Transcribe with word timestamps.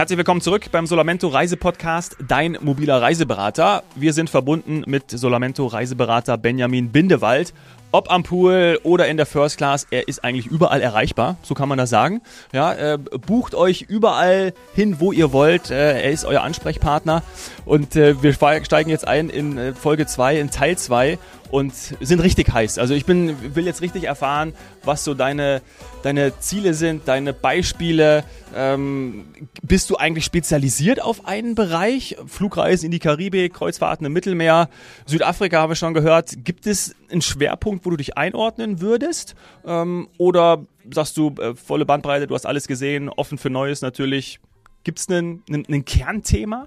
Herzlich 0.00 0.16
willkommen 0.16 0.40
zurück 0.40 0.64
beim 0.72 0.86
Solamento 0.86 1.28
Reisepodcast, 1.28 2.16
dein 2.26 2.56
mobiler 2.62 3.02
Reiseberater. 3.02 3.82
Wir 3.94 4.14
sind 4.14 4.30
verbunden 4.30 4.82
mit 4.86 5.10
Solamento 5.10 5.66
Reiseberater 5.66 6.38
Benjamin 6.38 6.90
Bindewald 6.90 7.52
ob 7.92 8.10
am 8.10 8.22
Pool 8.22 8.78
oder 8.82 9.08
in 9.08 9.16
der 9.16 9.26
First 9.26 9.56
Class, 9.56 9.86
er 9.90 10.08
ist 10.08 10.24
eigentlich 10.24 10.46
überall 10.46 10.80
erreichbar, 10.80 11.36
so 11.42 11.54
kann 11.54 11.68
man 11.68 11.78
das 11.78 11.90
sagen. 11.90 12.20
Ja, 12.52 12.72
äh, 12.72 12.98
bucht 12.98 13.54
euch 13.54 13.82
überall 13.82 14.52
hin, 14.74 15.00
wo 15.00 15.12
ihr 15.12 15.32
wollt. 15.32 15.70
Äh, 15.70 16.02
er 16.02 16.10
ist 16.10 16.24
euer 16.24 16.42
Ansprechpartner 16.42 17.22
und 17.64 17.96
äh, 17.96 18.22
wir 18.22 18.32
steigen 18.32 18.90
jetzt 18.90 19.06
ein 19.06 19.28
in 19.30 19.58
äh, 19.58 19.74
Folge 19.74 20.06
2, 20.06 20.38
in 20.38 20.50
Teil 20.50 20.78
2 20.78 21.18
und 21.50 21.74
sind 21.74 22.20
richtig 22.20 22.52
heiß. 22.52 22.78
Also 22.78 22.94
ich 22.94 23.04
bin, 23.04 23.54
will 23.54 23.66
jetzt 23.66 23.82
richtig 23.82 24.04
erfahren, 24.04 24.54
was 24.84 25.04
so 25.04 25.14
deine, 25.14 25.62
deine 26.02 26.38
Ziele 26.38 26.74
sind, 26.74 27.08
deine 27.08 27.32
Beispiele. 27.32 28.24
Ähm, 28.54 29.26
bist 29.62 29.90
du 29.90 29.96
eigentlich 29.96 30.24
spezialisiert 30.24 31.02
auf 31.02 31.26
einen 31.26 31.54
Bereich? 31.54 32.16
Flugreisen 32.26 32.86
in 32.86 32.92
die 32.92 32.98
Karibik, 33.00 33.54
Kreuzfahrten 33.54 34.06
im 34.06 34.12
Mittelmeer, 34.12 34.68
Südafrika 35.06 35.60
haben 35.60 35.70
wir 35.70 35.76
schon 35.76 35.94
gehört. 35.94 36.44
Gibt 36.44 36.66
es 36.66 36.94
einen 37.10 37.22
Schwerpunkt, 37.22 37.84
wo 37.84 37.90
du 37.90 37.96
dich 37.96 38.16
einordnen 38.16 38.80
würdest? 38.80 39.34
Ähm, 39.64 40.08
oder 40.18 40.64
sagst 40.92 41.16
du, 41.16 41.34
äh, 41.40 41.54
volle 41.54 41.86
Bandbreite, 41.86 42.26
du 42.26 42.34
hast 42.34 42.46
alles 42.46 42.66
gesehen, 42.66 43.08
offen 43.08 43.38
für 43.38 43.50
Neues 43.50 43.82
natürlich. 43.82 44.40
Gibt 44.84 44.98
es 44.98 45.08
einen 45.08 45.84
Kernthema? 45.84 46.66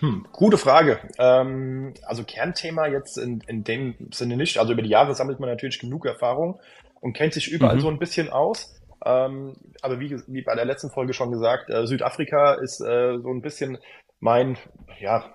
Hm, 0.00 0.26
gute 0.32 0.58
Frage. 0.58 0.98
Ähm, 1.18 1.94
also 2.04 2.24
Kernthema 2.24 2.86
jetzt 2.86 3.18
in, 3.18 3.40
in 3.46 3.64
dem 3.64 3.94
Sinne 4.12 4.36
nicht. 4.36 4.58
Also 4.58 4.72
über 4.72 4.82
die 4.82 4.90
Jahre 4.90 5.14
sammelt 5.14 5.40
man 5.40 5.48
natürlich 5.48 5.78
genug 5.78 6.06
Erfahrung 6.06 6.60
und 7.00 7.14
kennt 7.14 7.34
sich 7.34 7.50
überall 7.50 7.76
mhm. 7.76 7.80
so 7.80 7.88
ein 7.88 7.98
bisschen 7.98 8.30
aus. 8.30 8.80
Ähm, 9.04 9.56
aber 9.82 10.00
wie, 10.00 10.16
wie 10.26 10.42
bei 10.42 10.54
der 10.54 10.64
letzten 10.64 10.90
Folge 10.90 11.12
schon 11.12 11.30
gesagt, 11.30 11.68
äh, 11.70 11.86
Südafrika 11.86 12.54
ist 12.54 12.80
äh, 12.80 13.18
so 13.18 13.30
ein 13.30 13.42
bisschen 13.42 13.78
mein, 14.20 14.56
ja, 15.00 15.34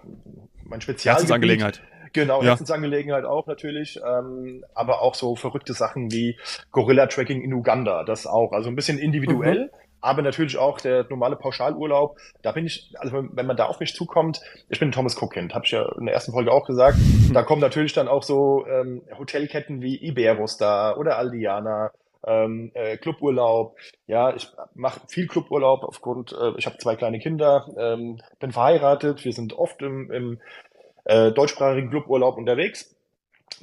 mein 0.64 0.82
Spezialgebiet. 0.82 1.30
Herzensangelegenheit. 1.30 1.82
Genau, 2.14 2.42
ja. 2.42 2.50
Herzensangelegenheit 2.50 3.26
auch 3.26 3.48
natürlich, 3.48 4.00
ähm, 4.06 4.64
aber 4.74 5.02
auch 5.02 5.16
so 5.16 5.36
verrückte 5.36 5.74
Sachen 5.74 6.12
wie 6.12 6.38
Gorilla-Tracking 6.72 7.42
in 7.42 7.54
Uganda, 7.54 8.04
das 8.04 8.28
auch. 8.28 8.52
Also 8.52 8.70
ein 8.70 8.76
bisschen 8.76 8.98
individuell, 8.98 9.66
mhm 9.66 9.80
aber 10.02 10.22
natürlich 10.22 10.58
auch 10.58 10.80
der 10.80 11.06
normale 11.10 11.36
Pauschalurlaub. 11.36 12.18
Da 12.42 12.52
bin 12.52 12.66
ich, 12.66 12.94
also 12.98 13.24
wenn 13.32 13.46
man 13.46 13.58
da 13.58 13.66
auf 13.66 13.80
mich 13.80 13.94
zukommt, 13.94 14.42
ich 14.70 14.80
bin 14.80 14.92
Thomas 14.92 15.22
Cook-Kind, 15.22 15.54
habe 15.54 15.66
ich 15.66 15.72
ja 15.72 15.86
in 15.98 16.06
der 16.06 16.14
ersten 16.14 16.32
Folge 16.32 16.52
auch 16.52 16.66
gesagt. 16.66 16.98
Da 17.34 17.44
kommen 17.44 17.62
natürlich 17.62 17.94
dann 17.94 18.08
auch 18.08 18.24
so 18.24 18.66
ähm, 18.68 19.02
Hotelketten 19.18 19.82
wie 19.82 19.98
Iberos 19.98 20.58
da 20.58 20.96
oder 20.96 21.18
Aldiana, 21.18 21.92
ähm, 22.26 22.72
äh, 22.74 22.98
Cluburlaub. 22.98 23.78
Ja, 24.08 24.34
ich 24.36 24.50
mache 24.74 25.02
viel 25.08 25.28
Cluburlaub 25.28 25.84
aufgrund, 25.84 26.34
äh, 26.34 26.52
ich 26.58 26.66
habe 26.66 26.78
zwei 26.78 26.96
kleine 26.96 27.20
Kinder, 27.20 27.68
ähm, 27.78 28.22
bin 28.40 28.52
verheiratet, 28.52 29.24
wir 29.24 29.34
sind 29.34 29.54
oft 29.54 29.82
im, 29.82 30.12
im 30.12 30.40
äh, 31.10 31.32
deutschsprachigen 31.32 31.90
Cluburlaub 31.90 32.38
unterwegs 32.38 32.96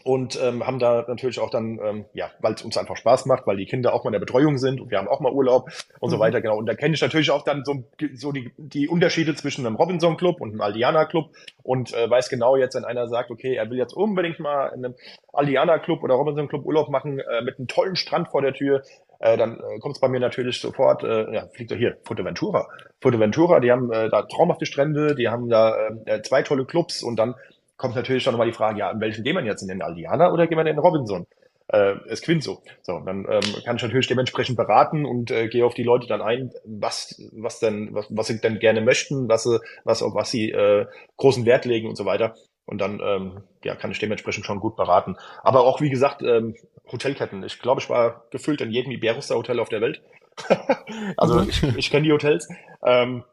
und 0.04 0.38
ähm, 0.42 0.66
haben 0.66 0.78
da 0.78 1.04
natürlich 1.06 1.38
auch 1.38 1.50
dann, 1.50 1.78
ähm, 1.82 2.04
ja, 2.12 2.30
weil 2.40 2.54
es 2.54 2.62
uns 2.62 2.76
einfach 2.76 2.96
Spaß 2.96 3.26
macht, 3.26 3.46
weil 3.46 3.56
die 3.56 3.66
Kinder 3.66 3.94
auch 3.94 4.04
mal 4.04 4.08
in 4.08 4.14
der 4.14 4.20
Betreuung 4.20 4.58
sind 4.58 4.80
und 4.80 4.90
wir 4.90 4.98
haben 4.98 5.08
auch 5.08 5.20
mal 5.20 5.32
Urlaub 5.32 5.70
und 6.00 6.10
mhm. 6.10 6.14
so 6.14 6.18
weiter, 6.18 6.40
genau. 6.40 6.56
Und 6.56 6.66
da 6.66 6.74
kenne 6.74 6.94
ich 6.94 7.00
natürlich 7.00 7.30
auch 7.30 7.44
dann 7.44 7.64
so, 7.64 7.84
so 8.14 8.32
die, 8.32 8.52
die 8.56 8.88
Unterschiede 8.88 9.34
zwischen 9.34 9.66
einem 9.66 9.76
Robinson 9.76 10.16
Club 10.16 10.40
und 10.40 10.50
einem 10.50 10.60
Aldiana 10.60 11.04
Club 11.04 11.30
und 11.62 11.94
äh, 11.94 12.10
weiß 12.10 12.28
genau 12.28 12.56
jetzt, 12.56 12.74
wenn 12.74 12.84
einer 12.84 13.08
sagt, 13.08 13.30
okay, 13.30 13.54
er 13.54 13.70
will 13.70 13.78
jetzt 13.78 13.94
unbedingt 13.94 14.40
mal 14.40 14.68
in 14.68 14.84
einem 14.84 14.94
Aldiana 15.32 15.78
Club 15.78 16.02
oder 16.02 16.14
Robinson 16.14 16.48
Club 16.48 16.64
Urlaub 16.64 16.88
machen 16.88 17.20
äh, 17.20 17.42
mit 17.42 17.58
einem 17.58 17.68
tollen 17.68 17.96
Strand 17.96 18.28
vor 18.28 18.42
der 18.42 18.54
Tür, 18.54 18.82
äh, 19.18 19.36
dann 19.36 19.58
äh, 19.58 19.78
kommt 19.78 19.96
es 19.96 20.00
bei 20.00 20.08
mir 20.08 20.20
natürlich 20.20 20.60
sofort, 20.60 21.02
äh, 21.04 21.32
ja, 21.32 21.46
fliegt 21.48 21.70
doch 21.70 21.76
hier, 21.76 21.96
Fuerteventura. 22.04 22.68
Fuerteventura, 23.00 23.60
die 23.60 23.70
haben 23.70 23.92
äh, 23.92 24.08
da 24.08 24.22
traumhafte 24.22 24.66
Strände, 24.66 25.14
die 25.14 25.28
haben 25.28 25.48
da 25.48 25.88
äh, 26.04 26.22
zwei 26.22 26.42
tolle 26.42 26.64
Clubs 26.64 27.02
und 27.02 27.16
dann 27.16 27.34
kommt 27.76 27.94
natürlich 27.94 28.22
schon 28.22 28.32
nochmal 28.32 28.48
die 28.48 28.54
Frage, 28.54 28.78
ja, 28.78 28.90
in 28.90 29.00
welchen 29.00 29.24
gehen 29.24 29.36
wir 29.36 29.44
jetzt? 29.44 29.62
In 29.62 29.68
den 29.68 29.82
Aldiana 29.82 30.32
oder 30.32 30.46
gehen 30.46 30.56
wir 30.56 30.62
in 30.62 30.76
den 30.76 30.78
Robinson? 30.78 31.26
Äh, 31.68 31.94
es 32.08 32.22
Quinzo. 32.22 32.62
So, 32.82 33.00
dann 33.00 33.26
ähm, 33.28 33.42
kann 33.64 33.76
ich 33.76 33.82
natürlich 33.82 34.06
dementsprechend 34.06 34.56
beraten 34.56 35.04
und 35.04 35.30
äh, 35.30 35.48
gehe 35.48 35.66
auf 35.66 35.74
die 35.74 35.82
Leute 35.82 36.06
dann 36.06 36.22
ein, 36.22 36.52
was, 36.64 37.20
was 37.32 37.58
denn, 37.58 37.88
was, 37.92 38.06
was 38.10 38.28
sie 38.28 38.40
denn 38.40 38.60
gerne 38.60 38.80
möchten, 38.80 39.28
was 39.28 39.48
was, 39.84 40.02
auf 40.02 40.14
was 40.14 40.30
sie 40.30 40.50
äh, 40.52 40.86
großen 41.16 41.44
Wert 41.44 41.64
legen 41.64 41.88
und 41.88 41.96
so 41.96 42.04
weiter. 42.04 42.36
Und 42.66 42.78
dann 42.78 43.00
ähm, 43.02 43.42
ja, 43.64 43.76
kann 43.76 43.92
ich 43.92 43.98
dementsprechend 43.98 44.44
schon 44.44 44.60
gut 44.60 44.76
beraten. 44.76 45.16
Aber 45.42 45.60
auch, 45.60 45.80
wie 45.80 45.90
gesagt, 45.90 46.22
ähm, 46.22 46.56
Hotelketten. 46.90 47.42
Ich 47.44 47.60
glaube, 47.60 47.80
ich 47.80 47.88
war 47.88 48.24
gefüllt 48.30 48.60
in 48.60 48.70
jedem 48.70 48.92
Iberuster-Hotel 48.92 49.60
auf 49.60 49.68
der 49.68 49.80
Welt. 49.80 50.02
also 51.16 51.40
mhm. 51.40 51.48
ich, 51.48 51.62
ich 51.62 51.90
kenne 51.90 52.04
die 52.04 52.12
Hotels. 52.12 52.48
Ähm, 52.84 53.24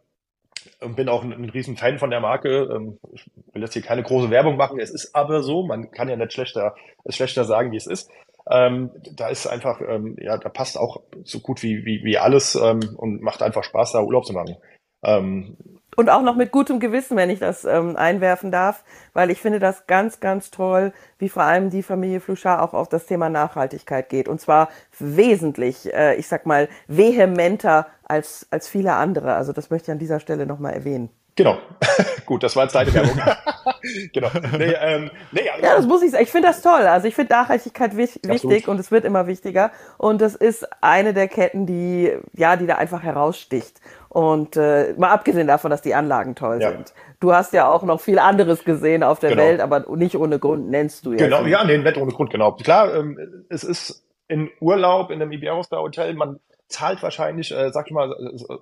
und 0.79 0.95
bin 0.95 1.09
auch 1.09 1.23
ein, 1.23 1.33
ein 1.33 1.49
riesen 1.49 1.77
Fan 1.77 1.99
von 1.99 2.09
der 2.09 2.19
Marke. 2.19 2.69
Ähm, 2.73 2.99
ich 3.11 3.29
will 3.53 3.61
jetzt 3.61 3.73
hier 3.73 3.81
keine 3.81 4.03
große 4.03 4.29
Werbung 4.29 4.55
machen. 4.55 4.79
Es 4.79 4.91
ist 4.91 5.15
aber 5.15 5.43
so, 5.43 5.65
man 5.65 5.91
kann 5.91 6.09
ja 6.09 6.15
nicht 6.15 6.33
schlechter, 6.33 6.75
schlechter 7.09 7.43
sagen, 7.43 7.71
wie 7.71 7.77
es 7.77 7.87
ist. 7.87 8.09
Ähm, 8.49 8.91
da 9.13 9.29
ist 9.29 9.47
einfach, 9.47 9.81
ähm, 9.81 10.17
ja, 10.19 10.37
da 10.37 10.49
passt 10.49 10.77
auch 10.77 11.01
so 11.23 11.39
gut 11.39 11.63
wie, 11.63 11.85
wie, 11.85 12.03
wie 12.03 12.17
alles 12.17 12.55
ähm, 12.55 12.81
und 12.97 13.21
macht 13.21 13.41
einfach 13.41 13.63
Spaß, 13.63 13.93
da 13.93 14.01
Urlaub 14.01 14.25
zu 14.25 14.33
machen. 14.33 14.57
Ähm, 15.03 15.57
und 15.95 16.09
auch 16.09 16.21
noch 16.21 16.35
mit 16.35 16.51
gutem 16.51 16.79
Gewissen, 16.79 17.17
wenn 17.17 17.29
ich 17.29 17.39
das 17.39 17.65
ähm, 17.65 17.95
einwerfen 17.95 18.51
darf, 18.51 18.83
weil 19.13 19.29
ich 19.29 19.41
finde 19.41 19.59
das 19.59 19.87
ganz, 19.87 20.19
ganz 20.19 20.51
toll, 20.51 20.93
wie 21.19 21.29
vor 21.29 21.43
allem 21.43 21.69
die 21.69 21.83
Familie 21.83 22.19
Fluchard 22.19 22.61
auch 22.61 22.73
auf 22.73 22.89
das 22.89 23.05
Thema 23.05 23.29
Nachhaltigkeit 23.29 24.09
geht. 24.09 24.27
Und 24.27 24.41
zwar 24.41 24.69
wesentlich, 24.99 25.93
äh, 25.93 26.15
ich 26.15 26.27
sag 26.27 26.45
mal, 26.45 26.69
vehementer 26.87 27.87
als, 28.03 28.47
als 28.51 28.67
viele 28.67 28.93
andere. 28.93 29.33
Also 29.35 29.53
das 29.53 29.69
möchte 29.69 29.91
ich 29.91 29.93
an 29.93 29.99
dieser 29.99 30.19
Stelle 30.19 30.45
nochmal 30.45 30.73
erwähnen. 30.73 31.09
Genau. 31.35 31.57
Gut, 32.25 32.43
das 32.43 32.55
war 32.55 32.63
jetzt 32.63 32.75
deine 32.75 32.93
Werbung. 32.93 33.19
genau. 34.13 34.29
Nee, 34.57 34.75
ähm, 34.79 35.09
nee, 35.31 35.49
also, 35.49 35.65
ja, 35.65 35.75
das 35.75 35.87
muss 35.87 36.03
ich 36.03 36.11
sagen. 36.11 36.23
Ich 36.23 36.31
finde 36.31 36.47
das 36.47 36.61
toll. 36.61 36.81
Also 36.81 37.07
ich 37.07 37.15
finde 37.15 37.33
Nachhaltigkeit 37.33 37.97
wichtig 37.97 38.29
absolut. 38.29 38.67
und 38.67 38.79
es 38.79 38.91
wird 38.91 39.03
immer 39.03 39.25
wichtiger. 39.25 39.71
Und 39.97 40.21
das 40.21 40.35
ist 40.35 40.67
eine 40.81 41.13
der 41.13 41.27
Ketten, 41.27 41.65
die, 41.65 42.11
ja, 42.33 42.55
die 42.55 42.67
da 42.67 42.75
einfach 42.75 43.01
heraussticht. 43.01 43.81
Und 44.13 44.57
äh, 44.57 44.93
mal 44.95 45.09
abgesehen 45.09 45.47
davon, 45.47 45.71
dass 45.71 45.81
die 45.81 45.95
Anlagen 45.95 46.35
toll 46.35 46.59
ja. 46.61 46.69
sind. 46.69 46.93
Du 47.19 47.33
hast 47.33 47.51
ja 47.51 47.67
auch 47.67 47.81
noch 47.81 47.99
viel 47.99 48.19
anderes 48.19 48.63
gesehen 48.63 49.01
auf 49.01 49.19
der 49.19 49.31
genau. 49.31 49.41
Welt, 49.41 49.59
aber 49.59 49.85
nicht 49.95 50.15
ohne 50.15 50.37
Grund 50.37 50.69
nennst 50.69 51.05
du 51.05 51.13
ja. 51.13 51.17
Genau, 51.17 51.45
ja, 51.45 51.63
nee, 51.63 51.79
nicht 51.79 51.97
ohne 51.97 52.11
Grund, 52.11 52.29
genau. 52.29 52.51
Klar, 52.51 52.93
ähm, 52.93 53.45
es 53.49 53.63
ist 53.63 54.05
in 54.27 54.51
Urlaub 54.59 55.09
in 55.09 55.19
einem 55.19 55.31
Iberostar 55.31 55.81
Hotel, 55.81 56.13
man 56.13 56.39
zahlt 56.67 57.01
wahrscheinlich, 57.01 57.51
äh, 57.51 57.71
sag 57.71 57.87
ich 57.87 57.93
mal, 57.93 58.15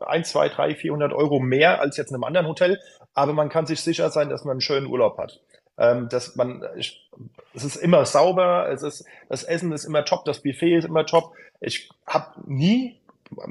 ein, 0.05 0.23
zwei, 0.23 0.47
drei, 0.47 0.73
vierhundert 0.73 1.11
Euro 1.11 1.39
mehr 1.39 1.81
als 1.81 1.97
jetzt 1.97 2.11
in 2.11 2.15
einem 2.15 2.23
anderen 2.23 2.47
Hotel, 2.47 2.79
aber 3.13 3.33
man 3.33 3.49
kann 3.49 3.65
sich 3.65 3.81
sicher 3.81 4.09
sein, 4.09 4.29
dass 4.29 4.45
man 4.45 4.53
einen 4.53 4.61
schönen 4.61 4.87
Urlaub 4.87 5.17
hat. 5.17 5.41
Ähm, 5.77 6.07
dass 6.09 6.35
man, 6.37 6.63
ich, 6.77 7.09
es 7.53 7.65
ist 7.65 7.75
immer 7.75 8.05
sauber, 8.05 8.69
es 8.69 8.83
ist, 8.83 9.05
das 9.27 9.43
Essen 9.43 9.73
ist 9.73 9.83
immer 9.83 10.05
top, 10.05 10.23
das 10.23 10.43
Buffet 10.43 10.77
ist 10.77 10.85
immer 10.85 11.05
top. 11.05 11.33
Ich 11.59 11.89
habe 12.07 12.27
nie, 12.45 13.01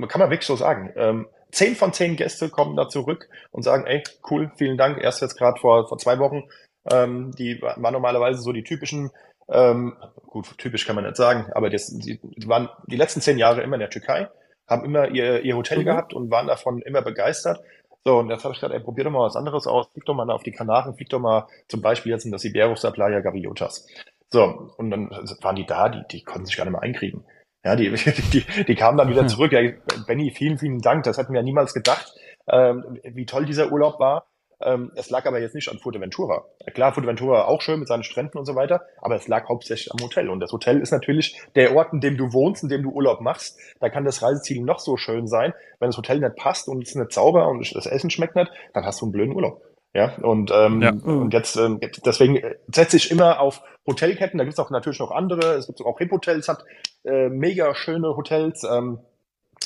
kann 0.08 0.20
man 0.20 0.30
wirklich 0.30 0.46
so 0.46 0.56
sagen, 0.56 0.92
ähm, 0.96 1.26
zehn 1.50 1.76
von 1.76 1.92
zehn 1.92 2.16
Gäste 2.16 2.48
kommen 2.48 2.76
da 2.76 2.88
zurück 2.88 3.28
und 3.50 3.62
sagen, 3.62 3.86
ey, 3.86 4.02
cool, 4.30 4.50
vielen 4.56 4.76
Dank. 4.76 4.98
Erst 5.02 5.22
jetzt 5.22 5.36
gerade 5.36 5.60
vor, 5.60 5.88
vor 5.88 5.98
zwei 5.98 6.18
Wochen, 6.18 6.44
ähm, 6.90 7.32
die 7.38 7.60
waren 7.60 7.92
normalerweise 7.92 8.40
so 8.40 8.52
die 8.52 8.64
typischen, 8.64 9.10
ähm, 9.48 9.96
gut, 10.26 10.56
typisch 10.58 10.86
kann 10.86 10.96
man 10.96 11.04
nicht 11.04 11.16
sagen, 11.16 11.50
aber 11.52 11.70
das, 11.70 11.86
die, 11.86 12.20
die 12.22 12.48
waren 12.48 12.68
die 12.86 12.96
letzten 12.96 13.20
zehn 13.20 13.38
Jahre 13.38 13.62
immer 13.62 13.74
in 13.74 13.80
der 13.80 13.90
Türkei 13.90 14.28
haben 14.70 14.84
immer 14.84 15.08
ihr, 15.08 15.42
ihr 15.42 15.56
Hotel 15.56 15.80
mhm. 15.80 15.84
gehabt 15.84 16.14
und 16.14 16.30
waren 16.30 16.46
davon 16.46 16.80
immer 16.80 17.02
begeistert. 17.02 17.60
So, 18.04 18.18
und 18.18 18.30
jetzt 18.30 18.44
habe 18.44 18.54
ich 18.54 18.60
gesagt, 18.60 18.72
ey, 18.72 18.80
probier 18.80 19.04
doch 19.04 19.10
mal 19.10 19.26
was 19.26 19.36
anderes 19.36 19.66
aus, 19.66 19.88
flieg 19.92 20.06
doch 20.06 20.14
mal 20.14 20.30
auf 20.30 20.42
die 20.42 20.52
Kanaren, 20.52 20.94
flieg 20.94 21.10
doch 21.10 21.18
mal 21.18 21.48
zum 21.68 21.82
Beispiel 21.82 22.12
jetzt 22.12 22.24
in 22.24 22.32
das 22.32 22.44
Iberos 22.44 22.80
der 22.80 22.92
Playa 22.92 23.20
Gaviotas. 23.20 23.86
So, 24.30 24.72
und 24.78 24.90
dann 24.90 25.10
waren 25.10 25.56
die 25.56 25.66
da, 25.66 25.88
die, 25.88 26.02
die 26.10 26.22
konnten 26.22 26.46
sich 26.46 26.56
gar 26.56 26.64
nicht 26.64 26.72
mehr 26.72 26.82
einkriegen. 26.82 27.24
Ja, 27.64 27.76
die, 27.76 27.90
die, 28.32 28.64
die 28.64 28.74
kamen 28.74 28.98
dann 28.98 29.10
wieder 29.10 29.26
zurück. 29.26 29.52
Ja, 29.52 29.60
Benny, 30.06 30.30
vielen, 30.30 30.58
vielen 30.58 30.80
Dank. 30.80 31.04
Das 31.04 31.18
hätten 31.18 31.32
wir 31.32 31.40
ja 31.40 31.44
niemals 31.44 31.74
gedacht, 31.74 32.14
ähm, 32.48 32.98
wie 33.04 33.26
toll 33.26 33.44
dieser 33.44 33.70
Urlaub 33.70 34.00
war. 34.00 34.26
Ähm, 34.62 34.92
es 34.94 35.08
lag 35.08 35.24
aber 35.26 35.40
jetzt 35.40 35.54
nicht 35.54 35.70
an 35.70 35.78
Fuerteventura. 35.78 36.44
Klar, 36.74 36.92
Fuerteventura 36.92 37.44
auch 37.44 37.62
schön 37.62 37.80
mit 37.80 37.88
seinen 37.88 38.02
Stränden 38.02 38.38
und 38.38 38.44
so 38.44 38.54
weiter, 38.54 38.82
aber 39.00 39.16
es 39.16 39.26
lag 39.26 39.48
hauptsächlich 39.48 39.90
am 39.92 40.04
Hotel. 40.04 40.28
Und 40.28 40.40
das 40.40 40.52
Hotel 40.52 40.80
ist 40.80 40.90
natürlich 40.90 41.40
der 41.54 41.74
Ort, 41.74 41.92
in 41.94 42.00
dem 42.00 42.18
du 42.18 42.32
wohnst, 42.32 42.62
in 42.62 42.68
dem 42.68 42.82
du 42.82 42.90
Urlaub 42.90 43.20
machst. 43.20 43.58
Da 43.80 43.88
kann 43.88 44.04
das 44.04 44.22
Reiseziel 44.22 44.62
noch 44.62 44.78
so 44.78 44.96
schön 44.96 45.26
sein. 45.26 45.54
Wenn 45.78 45.88
das 45.88 45.96
Hotel 45.96 46.20
nicht 46.20 46.36
passt 46.36 46.68
und 46.68 46.82
es 46.82 46.90
ist 46.90 46.96
nicht 46.96 47.12
sauber 47.12 47.48
und 47.48 47.74
das 47.74 47.86
Essen 47.86 48.10
schmeckt 48.10 48.36
nicht, 48.36 48.50
dann 48.74 48.84
hast 48.84 49.00
du 49.00 49.06
einen 49.06 49.12
blöden 49.12 49.34
Urlaub. 49.34 49.62
Ja, 49.92 50.14
und, 50.18 50.52
ähm, 50.54 50.82
ja. 50.82 50.92
und 50.92 51.32
jetzt, 51.32 51.56
ähm, 51.56 51.80
deswegen 52.04 52.40
setze 52.68 52.96
ich 52.96 53.10
immer 53.10 53.40
auf 53.40 53.62
Hotelketten. 53.86 54.38
Da 54.38 54.44
gibt 54.44 54.54
es 54.54 54.60
auch 54.60 54.70
natürlich 54.70 55.00
noch 55.00 55.10
andere. 55.10 55.54
Es 55.54 55.66
gibt 55.66 55.80
auch 55.80 55.98
Hip-Hotels, 55.98 56.48
hat 56.48 56.64
äh, 57.04 57.28
mega 57.28 57.74
schöne 57.74 58.16
Hotels. 58.16 58.62
Ähm, 58.62 59.00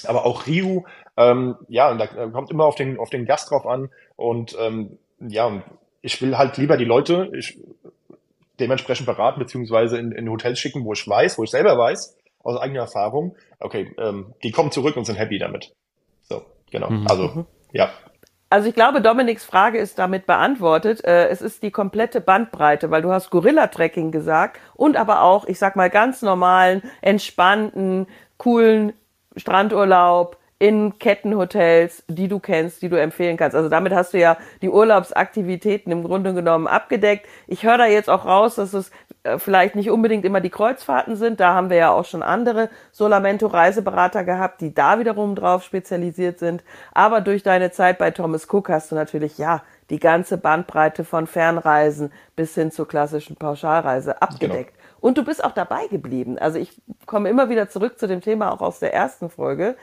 aber 0.06 0.24
auch 0.24 0.46
Rio, 0.46 0.86
ähm, 1.16 1.56
ja, 1.68 1.90
und 1.90 1.98
da 1.98 2.06
kommt 2.06 2.50
immer 2.50 2.64
auf 2.64 2.74
den, 2.74 2.98
auf 2.98 3.10
den 3.10 3.26
Gast 3.26 3.50
drauf 3.50 3.66
an. 3.66 3.90
Und 4.16 4.56
ähm, 4.58 4.98
ja, 5.20 5.62
ich 6.00 6.20
will 6.20 6.36
halt 6.36 6.56
lieber 6.56 6.76
die 6.76 6.84
Leute 6.84 7.30
ich, 7.36 7.58
dementsprechend 8.60 9.06
beraten, 9.06 9.40
beziehungsweise 9.40 9.98
in, 9.98 10.12
in 10.12 10.28
Hotels 10.28 10.58
schicken, 10.58 10.84
wo 10.84 10.92
ich 10.92 11.06
weiß, 11.06 11.38
wo 11.38 11.44
ich 11.44 11.50
selber 11.50 11.76
weiß, 11.76 12.16
aus 12.42 12.60
eigener 12.60 12.80
Erfahrung, 12.80 13.36
okay, 13.58 13.94
ähm, 13.98 14.34
die 14.42 14.50
kommen 14.50 14.70
zurück 14.70 14.96
und 14.96 15.04
sind 15.04 15.16
happy 15.16 15.38
damit. 15.38 15.74
So, 16.22 16.42
genau. 16.70 16.90
Mhm. 16.90 17.06
Also, 17.08 17.46
ja. 17.72 17.90
Also 18.50 18.68
ich 18.68 18.74
glaube, 18.74 19.00
Dominiks 19.00 19.44
Frage 19.44 19.78
ist 19.78 19.98
damit 19.98 20.26
beantwortet. 20.26 21.04
Äh, 21.04 21.28
es 21.28 21.42
ist 21.42 21.62
die 21.62 21.70
komplette 21.70 22.20
Bandbreite, 22.20 22.90
weil 22.90 23.02
du 23.02 23.10
hast 23.10 23.30
Gorilla-Tracking 23.30 24.12
gesagt 24.12 24.60
und 24.74 24.96
aber 24.96 25.22
auch, 25.22 25.46
ich 25.46 25.58
sag 25.58 25.76
mal, 25.76 25.90
ganz 25.90 26.22
normalen, 26.22 26.82
entspannten, 27.00 28.06
coolen 28.36 28.92
Strandurlaub, 29.36 30.38
in 30.64 30.98
Kettenhotels, 30.98 32.04
die 32.08 32.26
du 32.26 32.38
kennst, 32.38 32.80
die 32.80 32.88
du 32.88 32.98
empfehlen 32.98 33.36
kannst. 33.36 33.54
Also 33.54 33.68
damit 33.68 33.92
hast 33.92 34.14
du 34.14 34.18
ja 34.18 34.38
die 34.62 34.70
Urlaubsaktivitäten 34.70 35.92
im 35.92 36.04
Grunde 36.04 36.32
genommen 36.32 36.66
abgedeckt. 36.66 37.26
Ich 37.46 37.64
höre 37.64 37.76
da 37.76 37.86
jetzt 37.86 38.08
auch 38.08 38.24
raus, 38.24 38.54
dass 38.54 38.72
es 38.72 38.90
vielleicht 39.38 39.74
nicht 39.74 39.90
unbedingt 39.90 40.24
immer 40.24 40.40
die 40.40 40.50
Kreuzfahrten 40.50 41.16
sind. 41.16 41.40
Da 41.40 41.54
haben 41.54 41.70
wir 41.70 41.76
ja 41.76 41.90
auch 41.90 42.04
schon 42.04 42.22
andere 42.22 42.68
Solamento 42.92 43.46
Reiseberater 43.46 44.24
gehabt, 44.24 44.60
die 44.60 44.74
da 44.74 44.98
wiederum 44.98 45.34
drauf 45.34 45.64
spezialisiert 45.64 46.38
sind. 46.38 46.62
Aber 46.92 47.20
durch 47.20 47.42
deine 47.42 47.70
Zeit 47.70 47.98
bei 47.98 48.10
Thomas 48.10 48.46
Cook 48.52 48.68
hast 48.68 48.92
du 48.92 48.94
natürlich, 48.94 49.38
ja, 49.38 49.62
die 49.90 49.98
ganze 49.98 50.38
Bandbreite 50.38 51.04
von 51.04 51.26
Fernreisen 51.26 52.12
bis 52.36 52.54
hin 52.54 52.70
zur 52.70 52.88
klassischen 52.88 53.36
Pauschalreise 53.36 54.20
abgedeckt. 54.22 54.72
Genau. 54.72 54.84
Und 55.00 55.18
du 55.18 55.24
bist 55.24 55.44
auch 55.44 55.52
dabei 55.52 55.86
geblieben. 55.88 56.38
Also 56.38 56.58
ich 56.58 56.80
komme 57.06 57.28
immer 57.28 57.48
wieder 57.48 57.68
zurück 57.68 57.98
zu 57.98 58.06
dem 58.06 58.20
Thema 58.20 58.52
auch 58.52 58.62
aus 58.62 58.78
der 58.78 58.94
ersten 58.94 59.28
Folge 59.28 59.76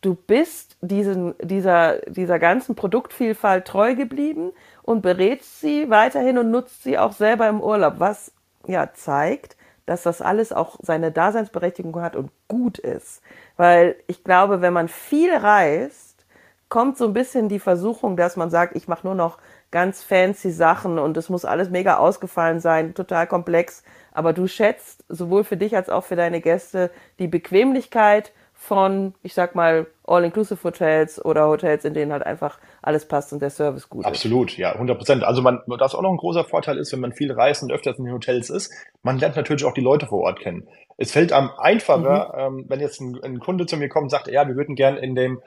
du 0.00 0.14
bist 0.14 0.76
diesen, 0.80 1.34
dieser, 1.42 1.98
dieser 2.06 2.38
ganzen 2.38 2.74
Produktvielfalt 2.74 3.66
treu 3.66 3.94
geblieben 3.94 4.52
und 4.82 5.02
berätst 5.02 5.60
sie 5.60 5.90
weiterhin 5.90 6.38
und 6.38 6.50
nutzt 6.50 6.82
sie 6.82 6.98
auch 6.98 7.12
selber 7.12 7.48
im 7.48 7.60
Urlaub, 7.60 7.94
was 7.98 8.32
ja 8.66 8.92
zeigt, 8.92 9.56
dass 9.86 10.02
das 10.02 10.20
alles 10.20 10.52
auch 10.52 10.76
seine 10.82 11.10
Daseinsberechtigung 11.10 12.00
hat 12.02 12.16
und 12.16 12.30
gut 12.46 12.78
ist. 12.78 13.22
Weil 13.56 13.96
ich 14.06 14.22
glaube, 14.22 14.60
wenn 14.60 14.72
man 14.72 14.88
viel 14.88 15.34
reist, 15.34 16.26
kommt 16.68 16.98
so 16.98 17.06
ein 17.06 17.14
bisschen 17.14 17.48
die 17.48 17.58
Versuchung, 17.58 18.16
dass 18.16 18.36
man 18.36 18.50
sagt, 18.50 18.76
ich 18.76 18.88
mache 18.88 19.06
nur 19.06 19.14
noch 19.14 19.38
ganz 19.70 20.02
fancy 20.02 20.50
Sachen 20.50 20.98
und 20.98 21.16
es 21.16 21.28
muss 21.28 21.44
alles 21.44 21.70
mega 21.70 21.96
ausgefallen 21.96 22.60
sein, 22.60 22.94
total 22.94 23.26
komplex. 23.26 23.82
Aber 24.12 24.32
du 24.32 24.46
schätzt 24.46 25.04
sowohl 25.08 25.44
für 25.44 25.56
dich 25.56 25.76
als 25.76 25.88
auch 25.88 26.04
für 26.04 26.16
deine 26.16 26.40
Gäste 26.40 26.90
die 27.18 27.28
Bequemlichkeit 27.28 28.32
von, 28.60 29.14
ich 29.22 29.34
sag 29.34 29.54
mal, 29.54 29.86
All-Inclusive-Hotels 30.04 31.24
oder 31.24 31.46
Hotels, 31.46 31.84
in 31.84 31.94
denen 31.94 32.12
halt 32.12 32.26
einfach 32.26 32.58
alles 32.82 33.06
passt 33.06 33.32
und 33.32 33.40
der 33.40 33.50
Service 33.50 33.88
gut 33.88 34.04
Absolut, 34.04 34.50
ist. 34.50 34.54
Absolut, 34.54 34.58
ja, 34.58 34.72
100 34.72 34.98
Prozent. 34.98 35.22
Also 35.24 35.42
man, 35.42 35.60
was 35.66 35.94
auch 35.94 36.02
noch 36.02 36.10
ein 36.10 36.16
großer 36.16 36.44
Vorteil 36.44 36.76
ist, 36.76 36.92
wenn 36.92 36.98
man 36.98 37.12
viel 37.12 37.32
reist 37.32 37.62
und 37.62 37.70
öfters 37.70 37.98
in 37.98 38.04
den 38.04 38.12
Hotels 38.12 38.50
ist, 38.50 38.72
man 39.04 39.16
lernt 39.18 39.36
natürlich 39.36 39.64
auch 39.64 39.74
die 39.74 39.80
Leute 39.80 40.06
vor 40.06 40.22
Ort 40.22 40.40
kennen. 40.40 40.68
Es 40.96 41.12
fällt 41.12 41.32
einem 41.32 41.50
einfacher, 41.56 42.32
mhm. 42.34 42.58
ähm, 42.58 42.64
wenn 42.68 42.80
jetzt 42.80 43.00
ein, 43.00 43.16
ein, 43.22 43.38
Kunde 43.38 43.66
zu 43.66 43.76
mir 43.76 43.88
kommt 43.88 44.06
und 44.06 44.10
sagt, 44.10 44.26
ja, 44.26 44.48
wir 44.48 44.56
würden 44.56 44.74
gern 44.74 44.96
in 44.96 45.14
dem 45.14 45.40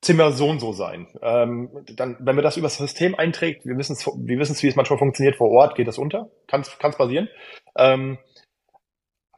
Zimmer 0.00 0.32
so 0.32 0.48
und 0.48 0.58
so 0.58 0.72
sein. 0.72 1.06
Ähm, 1.22 1.70
dann, 1.94 2.16
wenn 2.18 2.34
wir 2.34 2.42
das 2.42 2.56
über 2.56 2.66
das 2.66 2.76
System 2.76 3.14
einträgt, 3.14 3.66
wir 3.66 3.76
wissen 3.76 3.96
wir 3.96 4.38
wissen 4.38 4.56
wie 4.60 4.66
es 4.66 4.76
manchmal 4.76 4.98
funktioniert 4.98 5.36
vor 5.36 5.50
Ort, 5.50 5.76
geht 5.76 5.86
das 5.86 5.98
unter, 5.98 6.28
kann 6.48 6.62
es 6.62 6.96
passieren. 6.96 7.28
Ähm, 7.76 8.18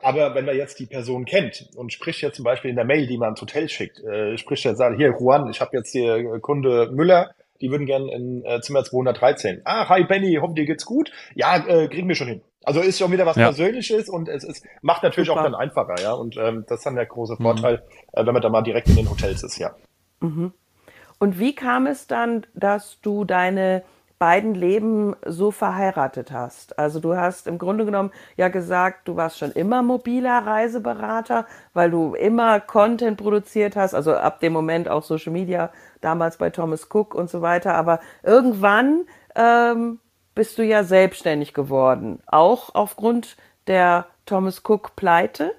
aber 0.02 0.34
wenn 0.34 0.44
man 0.44 0.56
jetzt 0.56 0.78
die 0.78 0.86
Person 0.86 1.24
kennt 1.24 1.68
und 1.76 1.92
spricht 1.92 2.22
jetzt 2.22 2.36
zum 2.36 2.44
Beispiel 2.44 2.70
in 2.70 2.76
der 2.76 2.84
Mail, 2.84 3.06
die 3.06 3.18
man 3.18 3.30
ins 3.30 3.40
Hotel 3.40 3.68
schickt, 3.68 4.00
äh, 4.00 4.36
spricht 4.38 4.64
jetzt, 4.64 4.78
sagt, 4.78 4.96
hier, 4.96 5.14
Juan, 5.18 5.50
ich 5.50 5.60
habe 5.60 5.76
jetzt 5.76 5.92
hier 5.92 6.40
Kunde 6.40 6.90
Müller, 6.92 7.34
die 7.60 7.70
würden 7.70 7.86
gerne 7.86 8.12
in 8.12 8.44
äh, 8.44 8.60
Zimmer 8.60 8.84
213. 8.84 9.62
Ah, 9.64 9.88
hi 9.88 10.04
Benny, 10.04 10.38
hoffe 10.40 10.54
dir 10.54 10.64
geht's 10.64 10.86
gut. 10.86 11.12
Ja, 11.34 11.56
äh, 11.56 11.88
kriegen 11.88 12.08
wir 12.08 12.14
schon 12.14 12.28
hin. 12.28 12.42
Also 12.64 12.80
ist 12.80 12.98
schon 12.98 13.12
wieder 13.12 13.26
was 13.26 13.36
ja. 13.36 13.46
Persönliches 13.46 14.08
und 14.08 14.28
es, 14.28 14.44
es 14.44 14.62
macht 14.82 15.02
natürlich 15.02 15.28
Super. 15.28 15.40
auch 15.40 15.44
dann 15.44 15.54
einfacher, 15.54 15.94
ja. 16.00 16.12
Und 16.12 16.36
ähm, 16.36 16.64
das 16.68 16.78
ist 16.78 16.86
dann 16.86 16.94
der 16.94 17.06
große 17.06 17.36
mhm. 17.38 17.42
Vorteil, 17.42 17.76
mhm. 17.76 18.20
äh, 18.20 18.26
wenn 18.26 18.32
man 18.32 18.42
da 18.42 18.48
mal 18.48 18.62
direkt 18.62 18.88
in 18.88 18.96
den 18.96 19.10
Hotels 19.10 19.42
ist, 19.42 19.58
ja. 19.58 19.74
Mhm. 20.20 20.52
Und 21.18 21.38
wie 21.38 21.54
kam 21.54 21.86
es 21.86 22.06
dann, 22.06 22.46
dass 22.54 22.98
du 23.02 23.24
deine 23.24 23.82
beiden 24.20 24.54
Leben 24.54 25.16
so 25.24 25.50
verheiratet 25.50 26.30
hast. 26.30 26.78
Also 26.78 27.00
du 27.00 27.16
hast 27.16 27.46
im 27.46 27.56
Grunde 27.56 27.86
genommen 27.86 28.12
ja 28.36 28.48
gesagt, 28.48 29.08
du 29.08 29.16
warst 29.16 29.38
schon 29.38 29.50
immer 29.50 29.82
mobiler 29.82 30.46
Reiseberater, 30.46 31.46
weil 31.72 31.90
du 31.90 32.14
immer 32.14 32.60
Content 32.60 33.16
produziert 33.16 33.76
hast, 33.76 33.94
also 33.94 34.14
ab 34.14 34.38
dem 34.40 34.52
Moment 34.52 34.90
auch 34.90 35.02
Social 35.02 35.32
Media, 35.32 35.72
damals 36.02 36.36
bei 36.36 36.50
Thomas 36.50 36.86
Cook 36.92 37.14
und 37.14 37.30
so 37.30 37.40
weiter. 37.40 37.74
Aber 37.74 37.98
irgendwann 38.22 39.06
ähm, 39.34 40.00
bist 40.34 40.58
du 40.58 40.64
ja 40.64 40.84
selbstständig 40.84 41.54
geworden, 41.54 42.22
auch 42.26 42.74
aufgrund 42.74 43.38
der 43.68 44.06
Thomas 44.26 44.62
Cook 44.68 44.96
Pleite. 44.96 45.52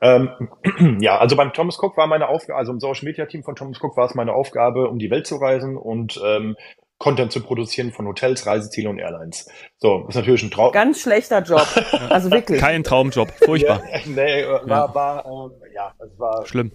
Ähm, 0.00 0.30
ja, 1.00 1.18
also 1.18 1.34
beim 1.34 1.52
Thomas 1.52 1.82
Cook 1.82 1.96
war 1.96 2.06
meine 2.06 2.28
Aufgabe, 2.28 2.58
also 2.58 2.70
im 2.70 2.78
Social 2.78 3.06
Media 3.06 3.26
Team 3.26 3.42
von 3.42 3.56
Thomas 3.56 3.82
Cook 3.82 3.96
war 3.96 4.06
es 4.06 4.14
meine 4.14 4.34
Aufgabe, 4.34 4.86
um 4.88 5.00
die 5.00 5.10
Welt 5.10 5.26
zu 5.26 5.34
reisen 5.34 5.76
und 5.76 6.20
ähm, 6.24 6.56
Content 6.98 7.30
zu 7.30 7.40
produzieren 7.40 7.92
von 7.92 8.06
Hotels, 8.06 8.44
Reiseziele 8.46 8.90
und 8.90 8.98
Airlines. 8.98 9.48
So, 9.76 10.06
ist 10.08 10.16
natürlich 10.16 10.42
ein 10.42 10.50
Traum. 10.50 10.72
Ganz 10.72 11.00
schlechter 11.00 11.42
Job. 11.42 11.66
Also 12.10 12.30
wirklich. 12.30 12.60
Kein 12.60 12.82
Traumjob. 12.82 13.30
Furchtbar. 13.44 13.82
Ja, 13.90 14.00
nee, 14.06 14.44
war, 14.46 14.66
ja. 14.66 14.94
war, 14.94 15.26
äh, 15.26 15.74
ja, 15.74 15.94
es 15.98 16.18
war 16.18 16.46
schlimm. 16.46 16.72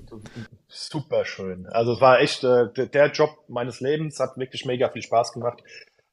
Super 0.68 1.26
schön. 1.26 1.68
Also 1.68 1.94
es 1.94 2.02
war 2.02 2.20
echt 2.20 2.44
äh, 2.44 2.68
der 2.88 3.12
Job 3.12 3.32
meines 3.48 3.80
Lebens, 3.80 4.20
hat 4.20 4.38
wirklich 4.38 4.66
mega 4.66 4.90
viel 4.90 5.02
Spaß 5.02 5.34
gemacht. 5.34 5.64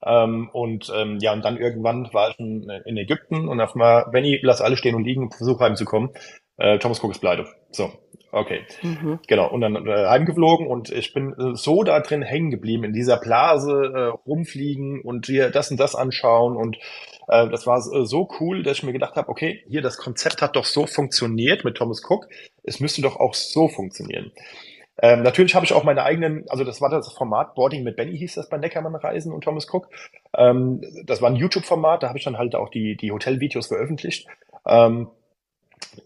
Ähm, 0.03 0.49
und 0.53 0.91
ähm, 0.95 1.19
ja, 1.21 1.33
und 1.33 1.45
dann 1.45 1.59
irgendwann 1.59 2.09
war 2.13 2.31
ich 2.31 2.39
in, 2.39 2.69
in 2.85 2.97
Ägypten 2.97 3.49
und 3.49 3.61
auf 3.61 3.75
mal, 3.75 4.07
Benny, 4.11 4.41
lass 4.43 4.61
alle 4.61 4.77
stehen 4.77 4.95
und 4.95 5.05
liegen, 5.05 5.31
versuch 5.31 5.61
heimzukommen. 5.61 6.11
Äh, 6.57 6.79
Thomas 6.79 7.03
Cook 7.03 7.13
ist 7.13 7.21
pleite. 7.21 7.47
So, 7.71 7.93
Okay, 8.33 8.61
mhm. 8.83 9.19
genau. 9.27 9.51
Und 9.51 9.61
dann 9.61 9.87
äh, 9.87 10.07
heimgeflogen 10.07 10.67
und 10.67 10.91
ich 10.91 11.13
bin 11.13 11.33
äh, 11.33 11.57
so 11.57 11.83
da 11.83 11.99
drin 12.01 12.23
hängen 12.23 12.51
geblieben, 12.51 12.85
in 12.85 12.93
dieser 12.93 13.17
Blase 13.17 13.93
äh, 13.93 14.29
rumfliegen 14.29 15.01
und 15.01 15.27
hier 15.27 15.51
das 15.51 15.71
und 15.71 15.81
das 15.81 15.97
anschauen. 15.97 16.57
Und 16.57 16.79
äh, 17.27 17.49
das 17.49 17.67
war 17.67 17.79
äh, 17.79 18.05
so 18.07 18.29
cool, 18.39 18.63
dass 18.63 18.79
ich 18.79 18.83
mir 18.85 18.93
gedacht 18.93 19.17
habe, 19.17 19.29
okay, 19.29 19.65
hier 19.69 19.83
das 19.83 19.97
Konzept 19.97 20.43
hat 20.43 20.55
doch 20.55 20.65
so 20.65 20.87
funktioniert 20.87 21.65
mit 21.65 21.77
Thomas 21.77 22.03
Cook. 22.09 22.29
Es 22.63 22.79
müsste 22.79 23.03
doch 23.03 23.17
auch 23.17 23.35
so 23.35 23.67
funktionieren. 23.67 24.31
Ähm, 25.03 25.23
natürlich 25.23 25.55
habe 25.55 25.65
ich 25.65 25.73
auch 25.73 25.83
meine 25.83 26.05
eigenen, 26.05 26.45
also 26.51 26.63
das 26.63 26.81
war 26.81 26.91
das 26.91 27.13
Format 27.13 27.55
Boarding 27.55 27.83
mit 27.83 27.97
Benny 27.97 28.17
hieß 28.17 28.35
das 28.35 28.49
bei 28.49 28.59
Neckermann 28.59 28.95
Reisen 28.95 29.33
und 29.33 29.43
Thomas 29.43 29.67
Cook. 29.73 29.89
Ähm, 30.37 30.83
das 31.07 31.23
war 31.23 31.31
ein 31.31 31.37
YouTube-Format, 31.37 32.03
da 32.03 32.09
habe 32.09 32.19
ich 32.19 32.25
dann 32.25 32.39
halt 32.39 32.55
auch 32.55 32.69
die, 32.69 32.97
die 32.97 33.11
Hotelvideos 33.11 33.69
veröffentlicht. 33.69 34.29
Ähm, 34.67 35.09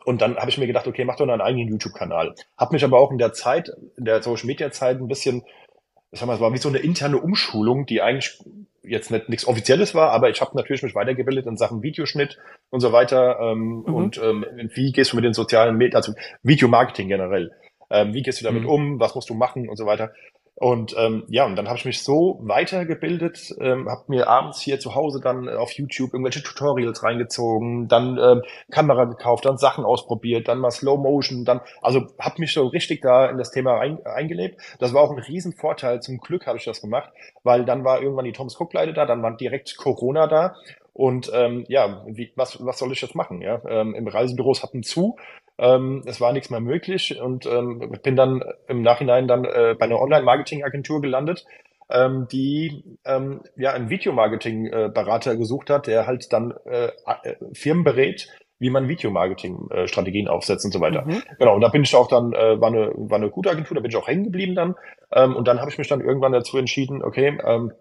und 0.05 0.21
dann 0.21 0.37
habe 0.37 0.51
ich 0.51 0.59
mir 0.59 0.67
gedacht, 0.67 0.87
okay, 0.87 1.05
mach 1.05 1.17
doch 1.17 1.29
einen 1.29 1.41
eigenen 1.41 1.69
YouTube-Kanal. 1.69 2.35
Hab 2.57 2.73
mich 2.73 2.85
aber 2.85 2.99
auch 2.99 3.11
in 3.11 3.19
der 3.19 3.33
Zeit, 3.33 3.71
in 3.97 4.05
der 4.05 4.23
Social-Media-Zeit 4.23 4.99
ein 4.99 5.09
bisschen, 5.09 5.43
ich 6.11 6.21
sag 6.21 6.27
mal, 6.27 6.35
es 6.35 6.41
war 6.41 6.53
wie 6.53 6.59
so 6.59 6.69
eine 6.69 6.79
interne 6.79 7.19
Umschulung, 7.19 7.87
die 7.87 8.01
eigentlich 8.01 8.39
jetzt 8.83 9.11
nicht 9.11 9.29
nichts 9.29 9.47
Offizielles 9.47 9.95
war, 9.95 10.11
aber 10.11 10.31
ich 10.31 10.41
habe 10.41 10.57
natürlich 10.57 10.83
mich 10.83 10.95
weitergebildet 10.95 11.47
in 11.47 11.57
Sachen 11.57 11.83
Videoschnitt 11.83 12.39
und 12.71 12.81
so 12.81 12.93
weiter. 12.93 13.39
Ähm, 13.41 13.85
mhm. 13.87 13.95
Und 13.95 14.19
ähm, 14.23 14.45
wie 14.75 14.93
gehst 14.93 15.13
du 15.13 15.17
mit 15.17 15.25
den 15.25 15.33
sozialen 15.33 15.77
Medien, 15.77 15.97
also 15.97 16.13
Videomarketing 16.43 17.09
generell? 17.09 17.53
Ähm, 17.91 18.15
wie 18.15 18.23
gehst 18.23 18.41
du 18.41 18.45
damit 18.45 18.63
mhm. 18.63 18.69
um? 18.69 19.01
Was 19.01 19.15
musst 19.15 19.31
du 19.31 19.35
machen 19.35 19.69
und 19.69 19.77
so 19.77 19.87
weiter? 19.87 20.13
Und 20.57 20.95
ähm, 20.97 21.25
ja, 21.29 21.47
und 21.47 21.57
dann 21.57 21.67
habe 21.67 21.79
ich 21.79 21.85
mich 21.85 22.03
so 22.05 22.39
weitergebildet, 22.43 23.55
ähm, 23.59 23.89
habe 23.89 24.05
mir 24.07 24.29
abends 24.29 24.61
hier 24.61 24.79
zu 24.79 24.95
Hause 24.95 25.21
dann 25.21 25.49
auf 25.49 25.73
YouTube 25.73 26.13
irgendwelche 26.13 26.45
Tutorials 26.45 27.03
reingezogen, 27.03 27.89
dann 27.89 28.19
ähm, 28.19 28.43
Kamera 28.71 29.05
gekauft, 29.05 29.47
dann 29.47 29.59
Sachen 29.59 29.85
ausprobiert, 29.85 30.47
dann 30.47 30.59
mal 30.59 30.71
Slow 30.71 30.97
Motion, 30.97 31.45
dann 31.45 31.61
also 31.83 32.07
habe 32.21 32.37
mich 32.39 32.53
so 32.53 32.69
richtig 32.69 33.03
da 33.03 33.27
in 33.27 33.37
das 33.37 33.51
Thema 33.51 33.81
ein, 33.81 34.05
eingelebt. 34.07 34.61
Das 34.79 34.95
war 34.95 35.03
auch 35.03 35.11
ein 35.11 35.19
Riesenvorteil. 35.19 36.01
Zum 36.01 36.19
Glück 36.19 36.47
habe 36.47 36.59
ich 36.59 36.65
das 36.65 36.81
gemacht, 36.81 37.11
weil 37.43 37.65
dann 37.65 37.85
war 37.85 38.01
irgendwann 38.01 38.25
die 38.25 38.33
Thomas 38.33 38.59
Cook 38.61 38.75
Leute 38.75 38.93
da, 38.93 39.07
dann 39.07 39.23
war 39.23 39.37
direkt 39.37 39.77
Corona 39.77 40.29
da 40.29 40.55
und 40.95 41.33
ähm, 41.35 41.65
ja, 41.67 42.05
wie, 42.07 42.33
was, 42.37 42.65
was 42.65 42.79
soll 42.79 42.93
ich 42.93 43.03
jetzt 43.03 43.17
machen? 43.17 43.43
Ja, 43.43 43.61
ähm, 43.69 43.97
im 43.97 44.07
Reisebüros 44.07 44.63
hatten 44.63 44.85
zu 44.85 45.17
ähm, 45.59 46.03
es 46.07 46.21
war 46.21 46.33
nichts 46.33 46.51
mehr 46.51 46.61
möglich 46.61 47.21
und 47.21 47.47
ähm, 47.47 47.99
bin 48.03 48.17
dann 48.17 48.43
im 48.69 48.83
Nachhinein 48.83 49.29
dann 49.29 49.45
äh, 49.45 49.75
bei 49.79 49.87
einer 49.87 50.01
Online-Marketing-Agentur 50.01 51.01
gelandet, 51.01 51.45
ähm, 51.91 52.27
die 52.31 52.83
ähm, 53.05 53.43
ja 53.57 53.73
einen 53.73 53.91
Videomarketing-Berater 53.91 55.37
gesucht 55.37 55.71
hat, 55.71 55.87
der 55.87 56.07
halt 56.07 56.33
dann 56.33 56.55
äh, 56.65 56.87
äh, 57.23 57.37
Firmen 57.53 57.85
berät, 57.85 58.29
wie 58.59 58.71
man 58.71 58.89
Videomarketing-Strategien 58.89 60.29
aufsetzt 60.29 60.65
und 60.65 60.73
so 60.73 60.81
weiter. 60.81 61.05
Mhm. 61.05 61.23
Genau, 61.39 61.55
und 61.55 61.61
da 61.61 61.69
bin 61.69 61.83
ich 61.83 61.95
auch 61.95 62.09
dann, 62.09 62.33
äh, 62.33 62.61
war, 62.61 62.69
eine, 62.69 62.93
war 62.97 63.19
eine 63.19 63.31
gute 63.31 63.51
Agentur, 63.51 63.75
da 63.75 63.81
bin 63.81 63.91
ich 63.91 63.97
auch 63.97 64.09
hängen 64.09 64.25
geblieben 64.25 64.55
dann. 64.55 64.75
Ähm, 65.13 65.37
und 65.37 65.47
dann 65.47 65.61
habe 65.61 65.71
ich 65.71 65.79
mich 65.79 65.89
dann 65.89 66.01
irgendwann 66.01 66.33
dazu 66.33 66.57
entschieden, 66.57 67.03
okay, 67.03 67.39
ähm, 67.45 67.73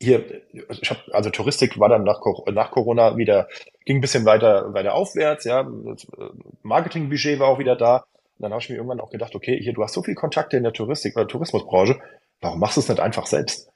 hier, 0.00 0.24
ich 0.52 0.90
habe, 0.90 1.00
also 1.12 1.30
Touristik 1.30 1.78
war 1.78 1.88
dann 1.88 2.04
nach, 2.04 2.20
nach 2.52 2.70
Corona 2.70 3.16
wieder, 3.16 3.48
ging 3.84 3.98
ein 3.98 4.00
bisschen 4.00 4.24
weiter, 4.24 4.72
weiter 4.72 4.94
aufwärts, 4.94 5.44
ja. 5.44 5.62
Das 5.62 6.04
äh, 6.04 6.30
Marketingbudget 6.62 7.38
war 7.38 7.48
auch 7.48 7.58
wieder 7.58 7.76
da. 7.76 7.96
Und 7.96 8.44
dann 8.44 8.52
habe 8.52 8.62
ich 8.62 8.70
mir 8.70 8.76
irgendwann 8.76 9.00
auch 9.00 9.10
gedacht, 9.10 9.34
okay, 9.34 9.60
hier, 9.60 9.74
du 9.74 9.82
hast 9.82 9.92
so 9.92 10.02
viel 10.02 10.14
Kontakte 10.14 10.56
in 10.56 10.62
der 10.62 10.72
Touristik 10.72 11.16
oder 11.16 11.28
Tourismusbranche, 11.28 11.98
warum 12.40 12.58
machst 12.58 12.78
du 12.78 12.80
es 12.80 12.88
nicht 12.88 13.00
einfach 13.00 13.26
selbst? 13.26 13.70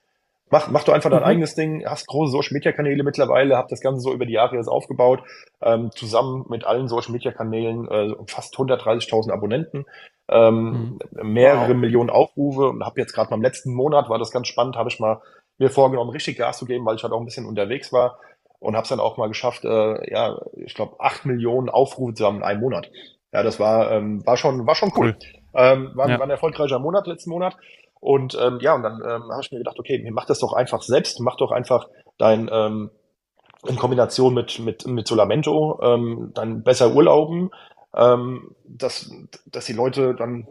Mach, 0.51 0.71
mach 0.71 0.85
doch 0.85 0.95
einfach 0.95 1.11
dein 1.11 1.21
mhm. 1.21 1.27
eigenes 1.27 1.55
Ding, 1.55 1.85
hast 1.85 2.07
große 2.07 2.33
Social 2.33 2.55
Media 2.55 2.73
Kanäle 2.73 3.03
mittlerweile, 3.03 3.57
hab 3.57 3.69
das 3.69 3.81
Ganze 3.81 4.01
so 4.01 4.13
über 4.13 4.25
die 4.25 4.35
Jahre 4.35 4.57
jetzt 4.57 4.69
aufgebaut, 4.69 5.23
ähm, 5.61 5.91
zusammen 5.91 6.47
mit 6.49 6.65
allen 6.65 6.89
Social 6.89 7.13
Media 7.13 7.33
Kanälen, 7.33 7.87
äh, 7.89 8.15
fast 8.27 8.55
130.000 8.55 9.31
Abonnenten. 9.31 9.85
ähm, 10.31 10.99
mhm. 11.11 11.33
mehrere 11.33 11.71
wow. 11.71 11.77
Millionen 11.77 12.09
Aufrufe 12.09 12.69
und 12.69 12.83
habe 12.83 12.99
jetzt 13.01 13.13
gerade 13.13 13.31
mal 13.31 13.37
im 13.37 13.43
letzten 13.43 13.75
Monat, 13.75 14.09
war 14.09 14.19
das 14.19 14.31
ganz 14.31 14.49
spannend, 14.49 14.77
habe 14.77 14.89
ich 14.89 14.99
mal 14.99 15.21
mir 15.59 15.71
vorgenommen, 15.71 16.11
richtig 16.11 16.39
Gas 16.39 16.59
zu 16.59 16.67
geben, 16.67 16.85
weil 16.85 16.97
ich 16.97 17.03
halt 17.03 17.13
auch 17.13 17.21
ein 17.21 17.25
bisschen 17.25 17.47
unterwegs 17.47 17.93
war 17.93 18.19
und 18.59 18.75
habe 18.75 18.85
es 18.85 18.89
dann 18.89 19.01
auch 19.01 19.17
mal 19.17 19.29
geschafft, 19.29 19.65
äh, 19.65 20.11
ja, 20.11 20.41
ich 20.55 20.75
glaube, 20.75 20.97
acht 20.99 21.27
Millionen 21.27 21.69
Aufrufe 21.69 22.15
zu 22.15 22.25
haben 22.25 22.39
in 22.39 22.43
einem 22.43 22.61
Monat. 22.61 22.91
Ja, 23.33 23.43
das 23.43 23.61
war, 23.61 23.91
ähm, 23.93 24.25
war 24.27 24.37
schon, 24.37 24.67
war 24.67 24.75
schon 24.75 24.93
cool. 24.97 25.17
cool. 25.21 25.41
Ähm, 25.55 25.91
war, 25.95 26.09
ja. 26.09 26.19
war 26.19 26.27
ein 26.27 26.31
erfolgreicher 26.31 26.79
Monat 26.79 27.07
letzten 27.07 27.31
Monat. 27.31 27.57
Und 28.01 28.37
ähm, 28.41 28.59
ja, 28.61 28.75
und 28.75 28.83
dann 28.83 29.01
ähm, 29.01 29.31
habe 29.31 29.41
ich 29.41 29.51
mir 29.51 29.59
gedacht, 29.59 29.79
okay, 29.79 30.09
mach 30.11 30.27
das 30.27 30.39
doch 30.39 30.53
einfach 30.53 30.83
selbst, 30.83 31.21
mach 31.21 31.37
doch 31.37 31.53
einfach 31.53 31.89
dein 32.19 32.51
ähm, 32.53 32.91
in 33.67 33.77
Kombination 33.77 34.35
mit 34.35 34.59
mit 34.59 34.87
mit 34.87 35.09
Solamento 35.09 35.81
ähm, 35.83 36.33
dann 36.35 36.63
besser 36.63 36.95
Urlauben, 36.95 37.51
ähm, 37.95 38.55
dass 38.67 39.11
dass 39.47 39.65
die 39.65 39.73
Leute 39.73 40.15
dann 40.15 40.47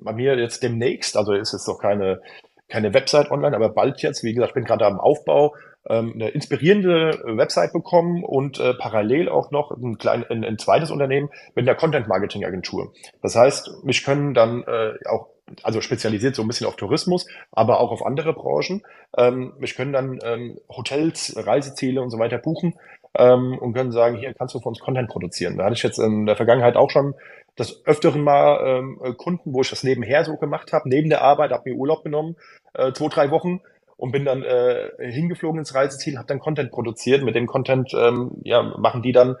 bei 0.00 0.12
mir 0.12 0.38
jetzt 0.38 0.62
demnächst, 0.62 1.16
also 1.16 1.32
ist 1.32 1.52
jetzt 1.52 1.66
noch 1.66 1.78
keine 1.78 2.20
keine 2.68 2.94
Website 2.94 3.30
online, 3.30 3.56
aber 3.56 3.70
bald 3.70 4.02
jetzt, 4.02 4.22
wie 4.22 4.34
gesagt, 4.34 4.50
ich 4.50 4.54
bin 4.54 4.64
gerade 4.64 4.86
am 4.86 5.00
Aufbau, 5.00 5.54
ähm, 5.88 6.12
eine 6.14 6.28
inspirierende 6.28 7.22
Website 7.24 7.72
bekommen 7.72 8.22
und 8.22 8.60
äh, 8.60 8.74
parallel 8.74 9.28
auch 9.28 9.50
noch 9.50 9.70
ein, 9.70 9.96
klein, 9.98 10.24
ein, 10.28 10.44
ein 10.44 10.58
zweites 10.58 10.90
Unternehmen 10.90 11.30
mit 11.54 11.66
einer 11.68 11.76
Content-Marketing-Agentur. 11.76 12.92
Das 13.22 13.36
heißt, 13.36 13.84
mich 13.84 14.04
können 14.04 14.34
dann 14.34 14.62
äh, 14.64 14.94
auch 15.08 15.28
also 15.62 15.80
spezialisiert 15.80 16.34
so 16.34 16.42
ein 16.42 16.48
bisschen 16.48 16.66
auf 16.66 16.76
Tourismus, 16.76 17.26
aber 17.52 17.80
auch 17.80 17.90
auf 17.90 18.04
andere 18.04 18.34
Branchen. 18.34 18.82
Ähm, 19.16 19.54
mich 19.58 19.74
können 19.76 19.92
dann 19.92 20.18
ähm, 20.22 20.58
Hotels, 20.68 21.34
Reiseziele 21.36 22.02
und 22.02 22.10
so 22.10 22.18
weiter 22.18 22.38
buchen 22.38 22.74
ähm, 23.14 23.58
und 23.58 23.72
können 23.72 23.92
sagen, 23.92 24.16
hier 24.16 24.34
kannst 24.34 24.54
du 24.54 24.60
für 24.60 24.68
uns 24.68 24.80
Content 24.80 25.08
produzieren. 25.08 25.56
Da 25.56 25.64
hatte 25.64 25.74
ich 25.74 25.82
jetzt 25.82 25.98
in 25.98 26.26
der 26.26 26.36
Vergangenheit 26.36 26.76
auch 26.76 26.90
schon 26.90 27.14
das 27.58 27.84
öfteren 27.84 28.22
Mal 28.22 28.60
ähm, 28.64 29.16
Kunden, 29.16 29.52
wo 29.52 29.60
ich 29.60 29.70
das 29.70 29.82
nebenher 29.82 30.24
so 30.24 30.36
gemacht 30.36 30.72
habe, 30.72 30.88
neben 30.88 31.10
der 31.10 31.22
Arbeit, 31.22 31.50
habe 31.50 31.70
mir 31.70 31.76
Urlaub 31.76 32.04
genommen, 32.04 32.36
äh, 32.74 32.92
zwei, 32.92 33.08
drei 33.08 33.30
Wochen 33.30 33.60
und 33.96 34.12
bin 34.12 34.24
dann 34.24 34.44
äh, 34.44 34.90
hingeflogen 34.98 35.58
ins 35.58 35.74
Reiseziel, 35.74 36.16
habe 36.16 36.28
dann 36.28 36.38
Content 36.38 36.70
produziert. 36.70 37.24
Mit 37.24 37.34
dem 37.34 37.46
Content 37.46 37.92
ähm, 37.94 38.30
ja, 38.44 38.62
machen 38.62 39.02
die 39.02 39.12
dann, 39.12 39.36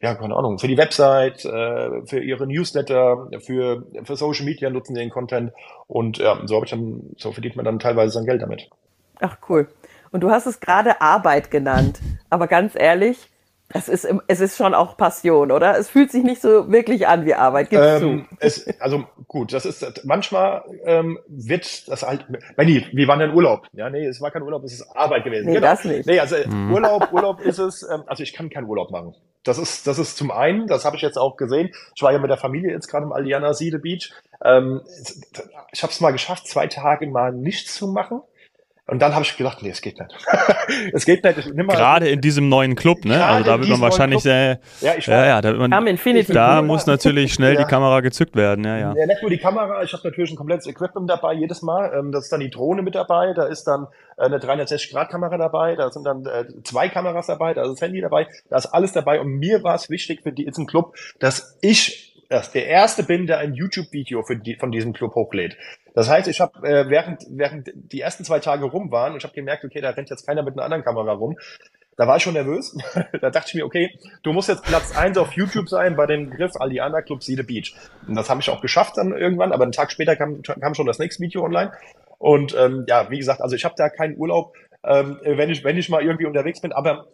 ja, 0.00 0.16
keine 0.16 0.34
Ahnung, 0.34 0.58
für 0.58 0.66
die 0.66 0.76
Website, 0.76 1.44
äh, 1.44 2.04
für 2.04 2.18
ihre 2.18 2.48
Newsletter, 2.48 3.28
für, 3.38 3.84
für 4.02 4.16
Social 4.16 4.44
Media 4.44 4.68
nutzen 4.70 4.96
sie 4.96 5.00
den 5.00 5.10
Content. 5.10 5.52
Und 5.86 6.18
ja, 6.18 6.40
so 6.46 6.56
habe 6.56 6.66
ich 6.66 6.72
dann, 6.72 7.14
so 7.16 7.30
verdient 7.30 7.54
man 7.54 7.64
dann 7.64 7.78
teilweise 7.78 8.12
sein 8.12 8.26
Geld 8.26 8.42
damit. 8.42 8.68
Ach 9.20 9.36
cool. 9.48 9.68
Und 10.10 10.22
du 10.22 10.30
hast 10.30 10.46
es 10.46 10.58
gerade 10.58 11.00
Arbeit 11.00 11.52
genannt. 11.52 12.00
Aber 12.28 12.48
ganz 12.48 12.74
ehrlich, 12.74 13.30
es 13.74 13.88
ist, 13.88 14.08
es 14.26 14.40
ist 14.40 14.56
schon 14.56 14.74
auch 14.74 14.96
Passion, 14.96 15.50
oder? 15.50 15.78
Es 15.78 15.88
fühlt 15.88 16.10
sich 16.10 16.22
nicht 16.24 16.40
so 16.42 16.70
wirklich 16.70 17.06
an 17.06 17.24
wie 17.24 17.34
Arbeit. 17.34 17.70
Gib's 17.70 17.82
ähm, 17.84 18.26
zu. 18.28 18.36
Es, 18.38 18.80
also 18.80 19.04
gut, 19.28 19.52
das 19.52 19.66
ist 19.66 20.04
manchmal 20.04 20.62
ähm, 20.84 21.18
wird 21.28 21.88
das 21.88 22.02
halt. 22.02 22.26
Benni, 22.56 22.86
wir 22.92 23.08
waren 23.08 23.20
in 23.20 23.32
Urlaub. 23.32 23.66
Ja, 23.72 23.90
nee, 23.90 24.06
es 24.06 24.20
war 24.20 24.30
kein 24.30 24.42
Urlaub, 24.42 24.64
es 24.64 24.74
ist 24.74 24.82
Arbeit 24.94 25.24
gewesen. 25.24 25.46
Nee, 25.46 25.54
genau. 25.54 25.66
das 25.66 25.84
nicht. 25.84 26.06
Nee, 26.06 26.20
also 26.20 26.36
mhm. 26.46 26.72
Urlaub, 26.72 27.12
Urlaub 27.12 27.40
ist 27.40 27.58
es. 27.58 27.82
Ähm, 27.82 28.02
also 28.06 28.22
ich 28.22 28.32
kann 28.32 28.50
keinen 28.50 28.66
Urlaub 28.66 28.90
machen. 28.90 29.14
Das 29.44 29.58
ist, 29.58 29.86
das 29.86 29.98
ist 29.98 30.16
zum 30.16 30.30
einen, 30.30 30.68
das 30.68 30.84
habe 30.84 30.94
ich 30.96 31.02
jetzt 31.02 31.18
auch 31.18 31.36
gesehen. 31.36 31.70
Ich 31.96 32.02
war 32.02 32.12
ja 32.12 32.18
mit 32.18 32.30
der 32.30 32.36
Familie 32.36 32.70
jetzt 32.70 32.86
gerade 32.86 33.04
im 33.06 33.12
Aliana 33.12 33.54
Siede 33.54 33.80
Beach. 33.80 34.12
Ähm, 34.44 34.82
ich 35.72 35.82
habe 35.82 35.92
es 35.92 36.00
mal 36.00 36.12
geschafft, 36.12 36.46
zwei 36.46 36.68
Tage 36.68 37.06
mal 37.08 37.32
nichts 37.32 37.74
zu 37.74 37.88
machen. 37.88 38.22
Und 38.88 39.00
dann 39.00 39.14
habe 39.14 39.24
ich 39.24 39.36
gedacht, 39.36 39.62
nee, 39.62 39.70
es 39.70 39.80
geht 39.80 39.98
nicht. 40.00 40.12
es 40.92 41.04
geht 41.04 41.22
nicht. 41.22 41.38
Ich, 41.38 41.46
Gerade 41.54 42.08
in 42.08 42.20
diesem 42.20 42.48
neuen 42.48 42.74
Club, 42.74 43.04
ne? 43.04 43.24
Also 43.24 43.44
da 43.44 43.60
wird 43.60 43.68
man 43.68 43.80
wahrscheinlich 43.80 44.20
sehr. 44.20 44.58
Ja, 44.80 44.94
ich 44.98 45.06
war, 45.06 45.14
ja, 45.14 45.26
ja, 45.26 45.40
da, 45.40 45.50
wird 45.56 45.70
man, 45.70 45.86
Infinity 45.86 46.32
da 46.32 46.62
muss 46.62 46.86
natürlich 46.86 47.32
schnell 47.32 47.54
ja. 47.54 47.62
die 47.62 47.66
Kamera 47.66 48.00
gezückt 48.00 48.34
werden, 48.34 48.64
ja, 48.64 48.78
ja. 48.78 48.94
Ja, 48.96 49.06
nicht 49.06 49.22
nur 49.22 49.30
die 49.30 49.38
Kamera, 49.38 49.84
ich 49.84 49.92
habe 49.92 50.02
natürlich 50.02 50.32
ein 50.32 50.36
komplettes 50.36 50.66
Equipment 50.66 51.08
dabei 51.08 51.34
jedes 51.34 51.62
Mal. 51.62 51.92
Ähm, 51.96 52.10
das 52.10 52.24
ist 52.24 52.32
dann 52.32 52.40
die 52.40 52.50
Drohne 52.50 52.82
mit 52.82 52.96
dabei, 52.96 53.32
da 53.34 53.44
ist 53.44 53.64
dann 53.64 53.86
äh, 54.16 54.22
eine 54.24 54.38
360-Grad-Kamera 54.38 55.38
dabei, 55.38 55.76
da 55.76 55.90
sind 55.90 56.04
dann 56.04 56.26
äh, 56.26 56.44
zwei 56.64 56.88
Kameras 56.88 57.28
dabei, 57.28 57.54
da 57.54 57.62
ist 57.62 57.74
das 57.74 57.80
Handy 57.82 58.00
dabei, 58.00 58.26
da 58.50 58.56
ist 58.56 58.66
alles 58.66 58.92
dabei. 58.92 59.20
Und 59.20 59.28
mir 59.38 59.62
war 59.62 59.76
es 59.76 59.90
wichtig 59.90 60.22
für 60.22 60.32
diesen 60.32 60.66
Club, 60.66 60.96
dass 61.20 61.56
ich 61.60 62.12
dass 62.32 62.50
der 62.50 62.66
erste 62.66 63.02
bin, 63.02 63.26
der 63.26 63.38
ein 63.38 63.52
YouTube-Video 63.52 64.24
die, 64.42 64.56
von 64.56 64.72
diesem 64.72 64.94
Club 64.94 65.14
hochlädt. 65.14 65.56
Das 65.94 66.08
heißt, 66.08 66.28
ich 66.28 66.40
habe 66.40 66.66
äh, 66.66 66.88
während 66.88 67.22
während 67.30 67.70
die 67.74 68.00
ersten 68.00 68.24
zwei 68.24 68.38
Tage 68.38 68.64
rum 68.64 68.90
waren 68.90 69.12
und 69.12 69.18
ich 69.18 69.24
habe 69.24 69.34
gemerkt, 69.34 69.64
okay, 69.64 69.80
da 69.80 69.90
rennt 69.90 70.10
jetzt 70.10 70.26
keiner 70.26 70.42
mit 70.42 70.54
einer 70.54 70.64
anderen 70.64 70.84
Kamera 70.84 71.12
rum. 71.12 71.36
Da 71.96 72.08
war 72.08 72.16
ich 72.16 72.22
schon 72.22 72.32
nervös. 72.32 72.76
da 73.20 73.30
dachte 73.30 73.48
ich 73.48 73.54
mir, 73.54 73.66
okay, 73.66 73.90
du 74.22 74.32
musst 74.32 74.48
jetzt 74.48 74.64
Platz 74.64 74.96
eins 74.96 75.18
auf 75.18 75.32
YouTube 75.32 75.68
sein 75.68 75.94
bei 75.96 76.06
dem 76.06 76.30
Begriff 76.30 76.56
Aliana 76.58 77.02
Club 77.02 77.22
See 77.22 77.36
the 77.36 77.42
Beach. 77.42 77.74
Und 78.06 78.14
das 78.14 78.30
habe 78.30 78.40
ich 78.40 78.48
auch 78.48 78.62
geschafft 78.62 78.96
dann 78.96 79.12
irgendwann, 79.12 79.52
aber 79.52 79.64
einen 79.64 79.72
Tag 79.72 79.92
später 79.92 80.16
kam, 80.16 80.42
kam 80.42 80.74
schon 80.74 80.86
das 80.86 80.98
nächste 80.98 81.22
Video 81.22 81.44
online. 81.44 81.72
Und 82.18 82.56
ähm, 82.58 82.84
ja, 82.88 83.10
wie 83.10 83.18
gesagt, 83.18 83.42
also 83.42 83.54
ich 83.56 83.64
habe 83.64 83.74
da 83.76 83.90
keinen 83.90 84.16
Urlaub, 84.16 84.54
ähm, 84.84 85.18
wenn 85.22 85.50
ich 85.50 85.64
wenn 85.64 85.76
ich 85.76 85.88
mal 85.88 86.02
irgendwie 86.02 86.26
unterwegs 86.26 86.60
bin, 86.60 86.72
aber 86.72 87.06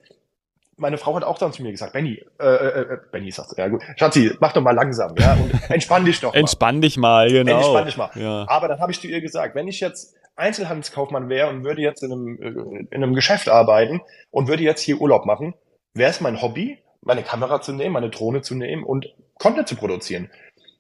meine 0.78 0.97
Frau 0.97 1.14
hat 1.14 1.25
auch 1.25 1.38
dann 1.38 1.52
zu 1.52 1.62
mir 1.62 1.70
gesagt, 1.70 1.92
Benny, 1.92 2.25
äh, 2.40 2.47
äh, 2.47 2.80
äh 2.80 2.99
Benny 3.11 3.30
sagt, 3.30 3.58
ja 3.58 3.68
gut, 3.68 3.82
Schatzi, 3.97 4.32
mach 4.40 4.52
doch 4.52 4.62
mal 4.62 4.75
langsam, 4.75 5.14
ja, 5.18 5.35
und 5.35 5.52
entspann 5.70 6.04
dich 6.04 6.20
doch 6.20 6.32
mal. 6.32 6.38
entspann 6.38 6.80
dich 6.80 6.97
mal, 6.97 7.28
genau. 7.30 7.56
Entspann 7.56 7.85
dich 7.87 7.97
mal. 7.97 8.11
Ja. 8.14 8.47
Aber 8.49 8.68
dann 8.68 8.80
habe 8.80 8.92
ich 8.92 9.00
zu 9.00 9.08
ihr 9.08 9.20
gesagt, 9.20 9.54
wenn 9.54 9.68
ich 9.68 9.80
jetzt 9.80 10.16
Einzelhandelskaufmann 10.37 11.28
wäre 11.28 11.49
und 11.49 11.64
würde 11.64 11.82
jetzt 11.82 12.02
in 12.02 12.12
einem, 12.12 12.38
äh, 12.40 12.87
in 12.94 13.02
einem 13.02 13.14
Geschäft 13.14 13.49
arbeiten 13.49 14.00
und 14.30 14.49
würde 14.49 14.62
jetzt 14.62 14.80
hier 14.80 15.00
Urlaub 15.00 15.26
machen, 15.26 15.54
wäre 15.94 16.11
es 16.11 16.20
mein 16.20 16.40
Hobby, 16.40 16.78
meine 17.02 17.23
Kamera 17.23 17.61
zu 17.61 17.73
nehmen, 17.73 17.92
meine 17.92 18.11
Drohne 18.11 18.42
zu 18.42 18.54
nehmen 18.54 18.85
und 18.85 19.14
Content 19.38 19.68
zu 19.68 19.76
produzieren 19.76 20.30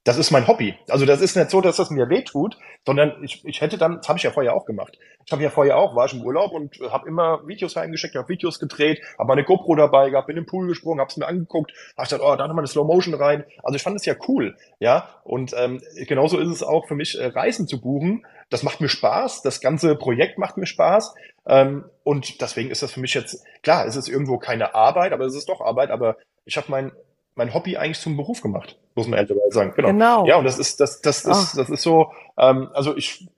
das 0.04 0.16
ist 0.16 0.30
mein 0.30 0.46
Hobby. 0.46 0.74
Also 0.88 1.04
das 1.04 1.20
ist 1.20 1.36
nicht 1.36 1.50
so, 1.50 1.60
dass 1.60 1.76
das 1.76 1.90
mir 1.90 2.08
wehtut, 2.08 2.56
sondern 2.86 3.22
ich, 3.22 3.44
ich 3.44 3.60
hätte 3.60 3.76
dann, 3.76 3.96
das 3.96 4.08
habe 4.08 4.16
ich 4.18 4.22
ja 4.22 4.30
vorher 4.30 4.54
auch 4.54 4.64
gemacht. 4.64 4.98
Ich 5.26 5.32
habe 5.32 5.42
ja 5.42 5.50
vorher 5.50 5.76
auch, 5.76 5.94
war 5.94 6.06
ich 6.06 6.14
im 6.14 6.22
Urlaub 6.22 6.52
und 6.52 6.78
habe 6.90 7.06
immer 7.06 7.46
Videos 7.46 7.76
reingeschickt, 7.76 8.14
habe 8.14 8.28
Videos 8.28 8.58
gedreht, 8.58 9.02
habe 9.18 9.28
meine 9.28 9.44
GoPro 9.44 9.74
dabei 9.74 10.08
gehabt, 10.10 10.28
bin 10.28 10.36
im 10.36 10.46
Pool 10.46 10.66
gesprungen, 10.66 11.00
habe 11.00 11.10
es 11.10 11.16
mir 11.18 11.26
angeguckt, 11.26 11.72
habe 11.96 12.06
gesagt, 12.06 12.22
oh, 12.22 12.34
da 12.36 12.46
nochmal 12.46 12.62
eine 12.62 12.68
Slow 12.68 12.86
Motion 12.86 13.14
rein. 13.14 13.44
Also 13.62 13.76
ich 13.76 13.82
fand 13.82 13.96
es 13.96 14.06
ja 14.06 14.14
cool, 14.28 14.56
ja. 14.78 15.08
Und 15.24 15.52
ähm, 15.56 15.82
genauso 16.06 16.38
ist 16.38 16.48
es 16.48 16.62
auch 16.62 16.86
für 16.88 16.94
mich, 16.94 17.18
äh, 17.18 17.26
Reisen 17.26 17.68
zu 17.68 17.80
buchen. 17.80 18.24
Das 18.48 18.62
macht 18.62 18.80
mir 18.80 18.88
Spaß, 18.88 19.42
das 19.42 19.60
ganze 19.60 19.94
Projekt 19.96 20.38
macht 20.38 20.56
mir 20.56 20.66
Spaß. 20.66 21.14
Ähm, 21.46 21.84
und 22.04 22.40
deswegen 22.40 22.70
ist 22.70 22.82
das 22.82 22.92
für 22.92 23.00
mich 23.00 23.12
jetzt, 23.12 23.44
klar, 23.62 23.84
es 23.86 23.96
ist 23.96 24.08
irgendwo 24.08 24.38
keine 24.38 24.74
Arbeit, 24.74 25.12
aber 25.12 25.26
es 25.26 25.34
ist 25.34 25.50
doch 25.50 25.60
Arbeit, 25.60 25.90
aber 25.90 26.16
ich 26.46 26.56
habe 26.56 26.70
mein 26.70 26.92
mein 27.38 27.54
Hobby 27.54 27.76
eigentlich 27.76 28.00
zum 28.00 28.16
Beruf 28.16 28.42
gemacht, 28.42 28.76
muss 28.96 29.06
man 29.06 29.16
ehrlicherweise 29.16 29.52
sagen. 29.52 29.72
Genau. 29.76 29.88
genau. 29.88 30.26
Ja, 30.26 30.36
und 30.36 30.44
das 30.44 30.58
ist, 30.58 30.80
das, 30.80 31.00
das 31.00 31.24
ist, 31.24 31.52
Ach. 31.52 31.56
das 31.56 31.70
ist 31.70 31.82
so, 31.82 32.12
ähm, 32.36 32.68
also 32.74 32.96
ich, 32.96 33.28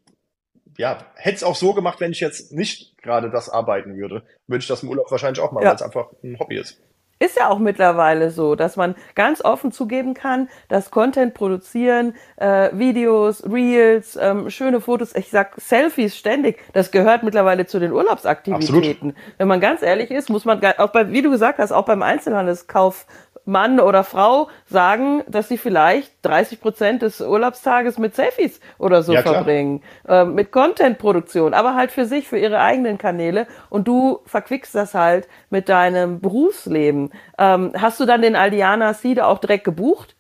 ja, 0.79 0.99
hätte 1.15 1.37
es 1.37 1.45
auch 1.45 1.55
so 1.55 1.75
gemacht, 1.75 2.01
wenn 2.01 2.11
ich 2.11 2.21
jetzt 2.21 2.51
nicht 2.51 2.97
gerade 3.03 3.31
das 3.31 3.51
arbeiten 3.51 3.95
würde, 3.97 4.25
würde 4.47 4.63
ich 4.63 4.69
das 4.69 4.83
im 4.83 4.89
Urlaub 4.89 5.11
wahrscheinlich 5.11 5.41
auch 5.41 5.53
machen, 5.53 5.65
ja. 5.65 5.69
weil 5.69 5.77
es 5.77 5.83
einfach 5.83 6.09
ein 6.25 6.39
Hobby 6.41 6.57
ist. 6.57 6.81
Ist 7.23 7.37
ja 7.37 7.51
auch 7.51 7.59
mittlerweile 7.59 8.31
so, 8.31 8.55
dass 8.55 8.77
man 8.77 8.95
ganz 9.15 9.45
offen 9.45 9.73
zugeben 9.73 10.15
kann, 10.15 10.49
dass 10.69 10.91
Content 10.91 11.35
produzieren, 11.35 12.15
äh, 12.37 12.71
Videos, 12.73 13.45
Reels, 13.45 14.17
ähm, 14.19 14.49
schöne 14.49 14.81
Fotos, 14.81 15.15
ich 15.15 15.29
sag 15.29 15.61
Selfies 15.61 16.17
ständig, 16.17 16.65
das 16.73 16.91
gehört 16.91 17.23
mittlerweile 17.23 17.67
zu 17.67 17.79
den 17.79 17.93
Urlaubsaktivitäten. 17.93 19.11
Absolut. 19.11 19.15
Wenn 19.37 19.49
man 19.49 19.61
ganz 19.61 19.83
ehrlich 19.83 20.11
ist, 20.11 20.31
muss 20.31 20.47
man 20.47 20.65
auch 20.79 20.93
bei, 20.93 21.13
wie 21.13 21.21
du 21.21 21.31
gesagt 21.31 21.59
hast, 21.59 21.73
auch 21.73 21.85
beim 21.85 22.01
Einzelhandelskauf 22.03 23.07
Mann 23.45 23.81
oder 23.81 24.05
Frau 24.05 24.49
sagen, 24.67 25.23
dass 25.29 25.49
sie 25.49 25.59
vielleicht 25.59 26.13
30 26.23 26.61
Prozent 26.61 27.03
des 27.03 27.21
Urlaubstages 27.21 27.99
mit 27.99 28.15
Selfies 28.15 28.61
oder 28.79 29.03
so 29.03 29.13
ja, 29.13 29.23
verbringen, 29.23 29.83
äh, 30.09 30.25
mit 30.25 30.53
Content-Produktion, 30.53 31.55
aber 31.55 31.75
halt 31.75 31.91
für 31.91 32.05
sich, 32.05 32.29
für 32.29 32.39
ihre 32.39 32.61
eigenen 32.61 32.99
Kanäle. 32.99 33.47
Und 33.69 33.89
du 33.89 34.21
verquickst 34.27 34.75
das 34.75 34.95
halt 34.95 35.29
mit 35.51 35.69
deinem 35.69 36.21
Berufsleben. 36.21 37.11
Ähm, 37.39 37.73
hast 37.77 38.01
du 38.01 38.07
dann 38.07 38.23
den 38.23 38.37
Aldiana 38.37 38.95
Seed 38.95 39.21
auch 39.21 39.39
direkt 39.39 39.65
gebucht? 39.65 40.17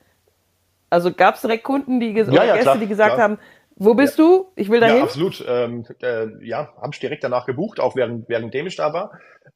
Also 0.90 1.12
gab 1.12 1.36
es 1.36 1.42
direkt 1.42 1.62
Kunden, 1.62 2.00
die 2.00 2.12
ja, 2.12 2.24
oder 2.24 2.44
ja, 2.44 2.54
Gäste, 2.54 2.62
klar, 2.62 2.78
die 2.78 2.88
gesagt 2.88 3.14
klar. 3.14 3.22
haben, 3.22 3.38
wo 3.80 3.94
bist 3.94 4.18
ja. 4.18 4.24
du? 4.24 4.46
Ich 4.56 4.68
will 4.68 4.78
dahin. 4.78 4.98
Ja, 4.98 5.02
absolut. 5.04 5.42
Ähm, 5.48 5.86
äh, 6.02 6.26
ja, 6.46 6.68
habe 6.76 6.90
ich 6.92 7.00
direkt 7.00 7.24
danach 7.24 7.46
gebucht, 7.46 7.80
auch 7.80 7.96
während, 7.96 8.28
währenddem 8.28 8.66
ich 8.66 8.76
da 8.76 8.92
war. 8.92 9.12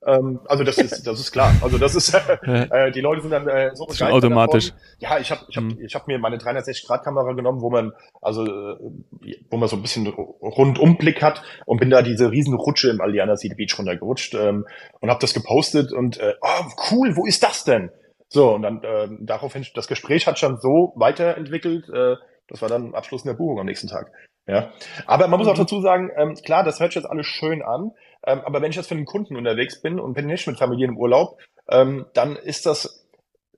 Ähm, 0.06 0.40
also 0.46 0.64
das 0.64 0.78
ist, 0.78 1.06
das 1.06 1.20
ist 1.20 1.30
klar. 1.30 1.52
Also 1.60 1.76
das 1.76 1.94
ist, 1.94 2.14
äh, 2.42 2.90
die 2.90 3.02
Leute 3.02 3.20
sind 3.20 3.32
dann 3.32 3.46
äh, 3.48 3.70
so 3.74 3.84
begeistert 3.84 4.12
automatisch. 4.12 4.70
Davon. 4.70 4.82
Ja, 4.98 5.18
ich 5.18 5.30
habe, 5.30 5.42
ich 5.48 5.56
habe, 5.58 5.66
mhm. 5.66 5.78
ich 5.78 5.94
habe 5.94 6.04
mir 6.06 6.18
meine 6.18 6.38
360 6.38 6.86
Grad 6.86 7.04
Kamera 7.04 7.32
genommen, 7.34 7.60
wo 7.60 7.68
man, 7.68 7.92
also 8.22 8.46
äh, 8.46 9.36
wo 9.50 9.58
man 9.58 9.68
so 9.68 9.76
ein 9.76 9.82
bisschen 9.82 10.06
Rundumblick 10.06 11.22
hat 11.22 11.42
und 11.66 11.78
bin 11.78 11.90
da 11.90 12.00
diese 12.00 12.30
riesen 12.30 12.54
Rutsche 12.54 12.88
im 12.88 13.02
Aliana 13.02 13.36
City 13.36 13.54
Beach 13.54 13.78
runtergerutscht 13.78 14.34
ähm, 14.36 14.64
und 15.00 15.10
habe 15.10 15.20
das 15.20 15.34
gepostet 15.34 15.92
und 15.92 16.18
äh, 16.18 16.32
oh, 16.40 16.64
cool, 16.90 17.14
wo 17.14 17.26
ist 17.26 17.42
das 17.42 17.64
denn? 17.64 17.90
So 18.28 18.54
und 18.54 18.62
dann 18.62 18.82
äh, 18.82 19.08
daraufhin 19.20 19.66
das 19.74 19.86
Gespräch 19.86 20.26
hat 20.26 20.38
schon 20.38 20.58
so 20.60 20.94
weiterentwickelt. 20.96 21.90
Äh, 21.90 22.16
das 22.48 22.62
war 22.62 22.68
dann 22.68 22.94
Abschluss 22.94 23.22
in 23.22 23.28
der 23.28 23.36
Buchung 23.36 23.60
am 23.60 23.66
nächsten 23.66 23.88
Tag. 23.88 24.12
Ja, 24.46 24.72
aber 25.06 25.26
man 25.28 25.38
muss 25.38 25.48
auch 25.48 25.54
mhm. 25.54 25.62
dazu 25.62 25.80
sagen, 25.80 26.10
ähm, 26.16 26.34
klar, 26.34 26.64
das 26.64 26.78
hört 26.78 26.92
sich 26.92 27.02
jetzt 27.02 27.10
alles 27.10 27.26
schön 27.26 27.62
an. 27.62 27.92
Ähm, 28.26 28.40
aber 28.44 28.60
wenn 28.60 28.70
ich 28.70 28.76
jetzt 28.76 28.88
für 28.88 28.94
einen 28.94 29.06
Kunden 29.06 29.36
unterwegs 29.36 29.80
bin 29.80 29.98
und 29.98 30.14
bin 30.14 30.26
nicht 30.26 30.46
mit 30.46 30.58
Familien 30.58 30.92
im 30.92 30.98
Urlaub, 30.98 31.38
ähm, 31.68 32.06
dann 32.12 32.36
ist 32.36 32.66
das 32.66 33.04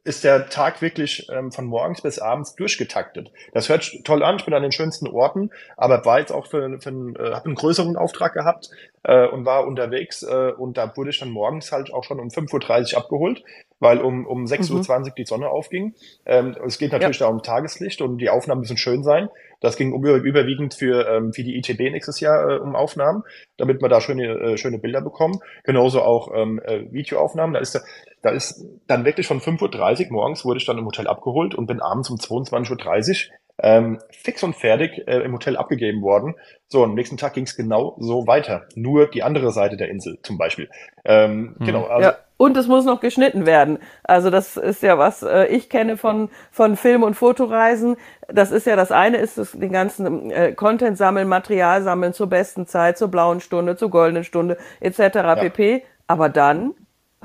ist 0.07 0.23
der 0.23 0.49
Tag 0.49 0.83
wirklich 0.83 1.27
ähm, 1.33 1.51
von 1.51 1.67
morgens 1.67 2.01
bis 2.01 2.21
abends 2.21 2.55
durchgetaktet. 2.55 3.33
Das 3.53 3.69
hört 3.69 3.91
toll 4.05 4.23
an, 4.23 4.37
ich 4.37 4.45
bin 4.45 4.55
an 4.55 4.63
den 4.63 4.71
schönsten 4.71 5.09
Orten, 5.09 5.51
aber 5.77 6.05
war 6.05 6.21
jetzt 6.21 6.31
auch 6.31 6.47
für, 6.47 6.81
für 6.81 6.91
einen, 6.91 7.17
äh, 7.17 7.33
habe 7.33 7.47
einen 7.47 7.57
größeren 7.57 7.97
Auftrag 7.97 8.33
gehabt 8.33 8.71
äh, 9.03 9.27
und 9.27 9.45
war 9.45 9.67
unterwegs 9.67 10.23
äh, 10.23 10.53
und 10.57 10.77
da 10.77 10.97
wurde 10.97 11.11
ich 11.11 11.19
dann 11.19 11.31
morgens 11.31 11.73
halt 11.73 11.93
auch 11.93 12.05
schon 12.05 12.21
um 12.21 12.29
5.30 12.29 12.95
Uhr 12.95 13.01
abgeholt, 13.01 13.43
weil 13.81 14.01
um, 14.01 14.27
um 14.27 14.45
6.20 14.45 14.71
mhm. 14.71 15.05
Uhr 15.05 15.11
die 15.17 15.25
Sonne 15.25 15.49
aufging. 15.49 15.95
Ähm, 16.25 16.57
es 16.67 16.79
geht 16.79 16.93
natürlich 16.93 17.21
ja. 17.21 17.27
da 17.27 17.33
um 17.33 17.43
Tageslicht 17.43 18.01
und 18.01 18.19
die 18.19 18.31
Aufnahmen 18.31 18.61
müssen 18.61 18.77
schön 18.77 19.03
sein. 19.03 19.29
Das 19.61 19.77
ging 19.77 19.95
über, 19.95 20.15
überwiegend 20.15 20.75
für, 20.75 21.09
ähm, 21.09 21.33
für 21.33 21.43
die 21.43 21.57
ITB 21.57 21.91
nächstes 21.91 22.21
Jahr 22.21 22.51
äh, 22.51 22.59
um 22.59 22.77
Aufnahmen, 22.77 23.23
damit 23.57 23.81
wir 23.81 23.89
da 23.89 24.01
schöne, 24.01 24.25
äh, 24.25 24.57
schöne 24.57 24.79
Bilder 24.79 25.01
bekommen. 25.01 25.41
Genauso 25.65 26.03
auch 26.03 26.31
ähm, 26.35 26.61
äh, 26.65 26.91
Videoaufnahmen. 26.93 27.55
Da 27.55 27.61
ist, 27.61 27.75
da, 27.75 27.81
da 28.23 28.31
ist 28.31 28.65
dann 28.87 29.05
wirklich 29.05 29.27
von 29.27 29.41
5.30 29.41 30.07
Uhr 30.07 30.13
morgens 30.13 30.45
wurde 30.45 30.59
ich 30.59 30.67
dann 30.67 30.79
im 30.79 30.87
Hotel 30.87 31.07
abgeholt 31.07 31.55
und 31.55 31.67
bin 31.67 31.81
abends 31.81 32.11
um 32.11 32.17
22.30 32.17 33.29
Uhr 33.29 33.35
ähm, 33.59 33.99
fix 34.11 34.43
und 34.43 34.55
fertig 34.55 35.07
äh, 35.07 35.21
im 35.21 35.33
Hotel 35.33 35.57
abgegeben 35.57 36.03
worden. 36.03 36.35
So, 36.69 36.85
am 36.85 36.95
nächsten 36.95 37.17
Tag 37.17 37.35
ging 37.35 37.45
es 37.45 37.57
genau 37.57 37.97
so 37.99 38.27
weiter. 38.27 38.67
Nur 38.75 39.09
die 39.09 39.23
andere 39.23 39.51
Seite 39.53 39.77
der 39.77 39.89
Insel 39.89 40.19
zum 40.23 40.37
Beispiel. 40.37 40.69
Ähm, 41.05 41.55
mhm. 41.59 41.65
Genau. 41.65 41.85
Also, 41.85 42.09
ja. 42.09 42.17
Und 42.39 42.57
es 42.59 42.67
muss 42.67 42.85
noch 42.85 43.01
geschnitten 43.01 43.47
werden. 43.47 43.79
Also 44.03 44.29
das 44.29 44.59
ist 44.59 44.83
ja 44.83 44.99
was 44.99 45.23
äh, 45.23 45.47
ich 45.47 45.71
kenne 45.71 45.97
von 45.97 46.29
von 46.51 46.77
Film- 46.77 47.03
und 47.03 47.15
Fotoreisen. 47.15 47.97
Das 48.29 48.51
ist 48.51 48.67
ja 48.67 48.77
das 48.77 48.93
eine 48.93 49.17
ist 49.17 49.39
es 49.39 49.53
den 49.53 49.73
ganzen 49.73 50.31
äh, 50.31 50.53
Content 50.53 50.99
sammeln, 50.99 51.29
Material 51.29 51.83
sammeln 51.83 52.13
zur 52.13 52.27
besten 52.27 52.67
Zeit, 52.67 52.99
zur 52.99 53.09
blauen 53.09 53.41
Stunde, 53.41 53.77
zur 53.77 53.91
goldenen 53.91 54.25
Stunde 54.25 54.59
etc. 54.81 54.99
Ja. 54.99 55.35
pp. 55.37 55.85
Aber 56.09 56.29
dann 56.29 56.75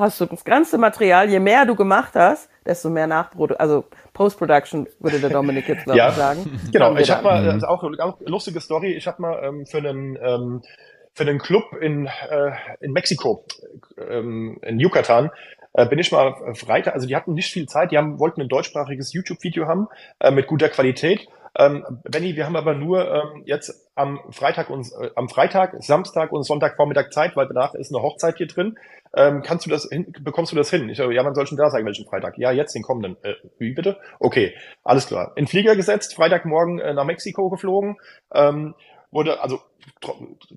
hast 0.02 0.20
du 0.20 0.26
das 0.26 0.44
ganze 0.44 0.78
Material. 0.78 1.30
Je 1.30 1.40
mehr 1.40 1.66
du 1.66 1.76
gemacht 1.76 2.14
hast, 2.16 2.50
desto 2.66 2.90
mehr 2.90 3.08
Nachprodu 3.08 3.56
also 3.56 3.86
Post-Production 4.14 4.88
würde 5.00 5.20
der 5.20 5.30
Dominik 5.30 5.70
jetzt 5.70 5.86
glaube 5.86 5.98
ja, 5.98 6.10
ich 6.10 6.16
sagen. 6.16 6.60
Genau. 6.72 6.96
Ich 6.98 7.10
habe 7.10 7.24
mal 7.24 7.50
also 7.50 7.68
auch, 7.68 7.84
auch 7.84 8.20
lustige 8.26 8.60
Story. 8.60 8.94
Ich 8.94 9.08
habe 9.08 9.22
mal 9.22 9.44
ähm, 9.44 9.66
für 9.66 9.78
einen 9.78 10.18
ähm, 10.22 10.62
für 11.14 11.26
den 11.26 11.40
Club 11.40 11.74
in, 11.80 12.08
äh, 12.08 12.52
in 12.80 12.92
Mexiko, 12.92 13.46
ähm, 14.10 14.60
in 14.62 14.80
Yucatan, 14.80 15.30
äh, 15.74 15.86
bin 15.86 16.00
ich 16.00 16.12
mal 16.12 16.36
Freitag, 16.56 16.94
also 16.94 17.08
die 17.08 17.16
hatten 17.16 17.34
nicht 17.34 17.52
viel 17.52 17.66
Zeit, 17.66 17.92
die 17.92 17.98
haben, 17.98 18.20
wollten 18.20 18.42
ein 18.42 18.50
deutschsprachiges 18.50 19.14
YouTube-Video 19.14 19.68
haben 19.68 19.88
äh, 20.20 20.32
mit 20.32 20.48
guter 20.48 20.70
Qualität. 20.70 21.28
Ähm, 21.58 21.86
Benny, 22.04 22.36
wir 22.36 22.46
haben 22.46 22.56
aber 22.56 22.74
nur 22.74 23.12
ähm, 23.14 23.44
jetzt 23.46 23.90
am 23.96 24.20
Freitag 24.32 24.70
und 24.70 24.88
äh, 25.00 25.10
am 25.16 25.28
Freitag, 25.28 25.76
Samstag 25.80 26.32
und 26.32 26.44
Sonntagvormittag 26.44 27.12
Zeit, 27.12 27.36
weil 27.36 27.48
danach 27.48 27.74
ist 27.74 27.94
eine 27.94 28.02
Hochzeit 28.02 28.38
hier 28.38 28.48
drin. 28.48 28.78
Ähm, 29.14 29.42
kannst 29.44 29.66
du 29.66 29.70
das 29.70 29.90
hin, 29.90 30.14
bekommst 30.22 30.54
du 30.54 30.56
das 30.56 30.70
hin? 30.70 30.88
Ich 30.88 30.98
ja, 30.98 31.26
wann 31.26 31.36
soll 31.36 31.46
denn 31.46 31.58
da 31.58 31.70
sein, 31.70 31.86
welchen 31.86 32.06
Freitag? 32.06 32.38
Ja, 32.38 32.52
jetzt 32.52 32.74
den 32.74 32.84
kommenden. 32.84 33.18
Äh, 33.24 33.34
wie 33.60 33.74
bitte? 33.74 33.98
Okay, 34.20 34.56
alles 34.84 35.08
klar. 35.08 35.34
In 35.36 35.48
Flieger 35.48 35.76
gesetzt, 35.76 36.16
Freitagmorgen 36.16 36.80
äh, 36.80 36.94
nach 36.94 37.04
Mexiko 37.04 37.50
geflogen. 37.50 37.98
Ähm, 38.34 38.74
wurde, 39.12 39.42
also 39.42 39.60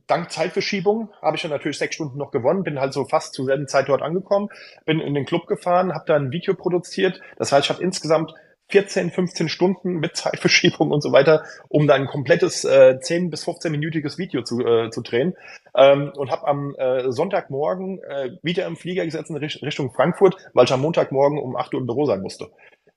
dank 0.07 0.31
Zeitverschiebung 0.31 1.11
habe 1.21 1.37
ich 1.37 1.43
dann 1.43 1.51
natürlich 1.51 1.79
sechs 1.79 1.97
Stunden 1.97 2.19
noch 2.19 2.31
gewonnen, 2.31 2.63
bin 2.63 2.79
halt 2.79 2.93
so 2.93 3.05
fast 3.05 3.35
zur 3.35 3.47
selben 3.47 3.67
Zeit 3.67 3.89
dort 3.89 4.03
angekommen, 4.03 4.49
bin 4.85 5.01
in 5.01 5.15
den 5.15 5.25
Club 5.25 5.47
gefahren, 5.47 5.93
habe 5.93 6.05
da 6.07 6.15
ein 6.15 6.31
Video 6.31 6.55
produziert. 6.55 7.21
Das 7.37 7.53
heißt, 7.53 7.67
ich 7.67 7.71
habe 7.71 7.83
insgesamt 7.83 8.33
14, 8.69 9.11
15 9.11 9.49
Stunden 9.49 9.95
mit 9.95 10.17
Zeitverschiebung 10.17 10.91
und 10.91 11.03
so 11.03 11.13
weiter, 11.13 11.45
um 11.69 11.87
dann 11.87 12.03
ein 12.03 12.07
komplettes 12.07 12.65
äh, 12.65 12.99
10 12.99 13.31
bis 13.31 13.47
15-minütiges 13.47 14.19
Video 14.19 14.43
zu, 14.43 14.61
äh, 14.61 14.91
zu 14.91 15.03
drehen. 15.03 15.35
Ähm, 15.77 16.13
und 16.17 16.31
habe 16.31 16.47
am 16.47 16.75
äh, 16.77 17.11
Sonntagmorgen 17.13 18.03
äh, 18.03 18.31
wieder 18.43 18.67
im 18.67 18.77
Flieger 18.77 19.05
gesetzt 19.05 19.31
in 19.31 19.37
Richtung 19.37 19.93
Frankfurt, 19.93 20.37
weil 20.55 20.65
ich 20.65 20.73
am 20.73 20.81
Montagmorgen 20.81 21.39
um 21.39 21.57
8 21.57 21.75
Uhr 21.75 21.81
im 21.81 21.87
Büro 21.87 22.07
sein 22.07 22.21
musste. 22.21 22.49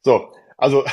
So, 0.02 0.32
also 0.58 0.86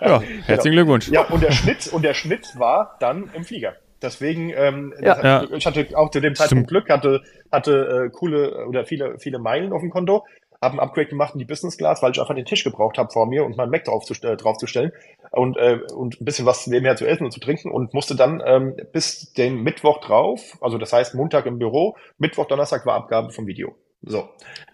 ja, 0.00 0.20
herzlichen 0.46 0.76
Glückwunsch. 0.76 1.08
Ja, 1.08 1.22
und 1.22 1.42
der 1.42 1.52
Schnitt 1.52 1.92
und 1.92 2.02
der 2.02 2.14
Schnitt 2.14 2.58
war 2.58 2.96
dann 3.00 3.30
im 3.34 3.44
Flieger. 3.44 3.74
Deswegen, 4.02 4.50
ähm, 4.50 4.92
ja. 5.00 5.44
Das, 5.44 5.50
ich 5.52 5.64
hatte 5.64 5.86
auch 5.94 6.10
zu 6.10 6.20
dem 6.20 6.34
Zeitpunkt 6.34 6.68
Glück, 6.68 6.90
hatte, 6.90 7.22
hatte 7.52 8.06
äh, 8.06 8.10
coole 8.10 8.66
oder 8.66 8.84
viele, 8.84 9.18
viele 9.18 9.38
Meilen 9.38 9.72
auf 9.72 9.80
dem 9.80 9.90
Konto, 9.90 10.24
habe 10.62 10.76
ein 10.76 10.80
Upgrade 10.80 11.08
gemacht 11.08 11.34
in 11.34 11.40
die 11.40 11.44
Business 11.44 11.76
Class, 11.76 12.02
weil 12.02 12.12
ich 12.12 12.20
einfach 12.20 12.34
den 12.34 12.44
Tisch 12.46 12.64
gebraucht 12.64 12.96
habe 12.96 13.10
vor 13.10 13.26
mir 13.26 13.44
und 13.44 13.56
meinen 13.56 13.70
Mac 13.70 13.84
drauf 13.84 14.04
zu, 14.04 14.14
äh, 14.14 14.36
draufzustellen 14.36 14.92
und, 15.32 15.56
äh, 15.56 15.80
und 15.94 16.20
ein 16.20 16.24
bisschen 16.24 16.46
was 16.46 16.66
nebenher 16.66 16.96
zu 16.96 17.06
essen 17.06 17.24
und 17.24 17.32
zu 17.32 17.40
trinken 17.40 17.70
und 17.70 17.92
musste 17.92 18.14
dann 18.14 18.42
ähm, 18.44 18.76
bis 18.92 19.32
den 19.32 19.62
Mittwoch 19.62 20.00
drauf, 20.00 20.56
also 20.60 20.78
das 20.78 20.92
heißt 20.92 21.14
Montag 21.14 21.46
im 21.46 21.58
Büro, 21.58 21.96
Mittwoch, 22.18 22.46
Donnerstag 22.46 22.86
war 22.86 22.94
Abgabe 22.94 23.30
vom 23.30 23.46
Video. 23.46 23.74
So. 24.04 24.28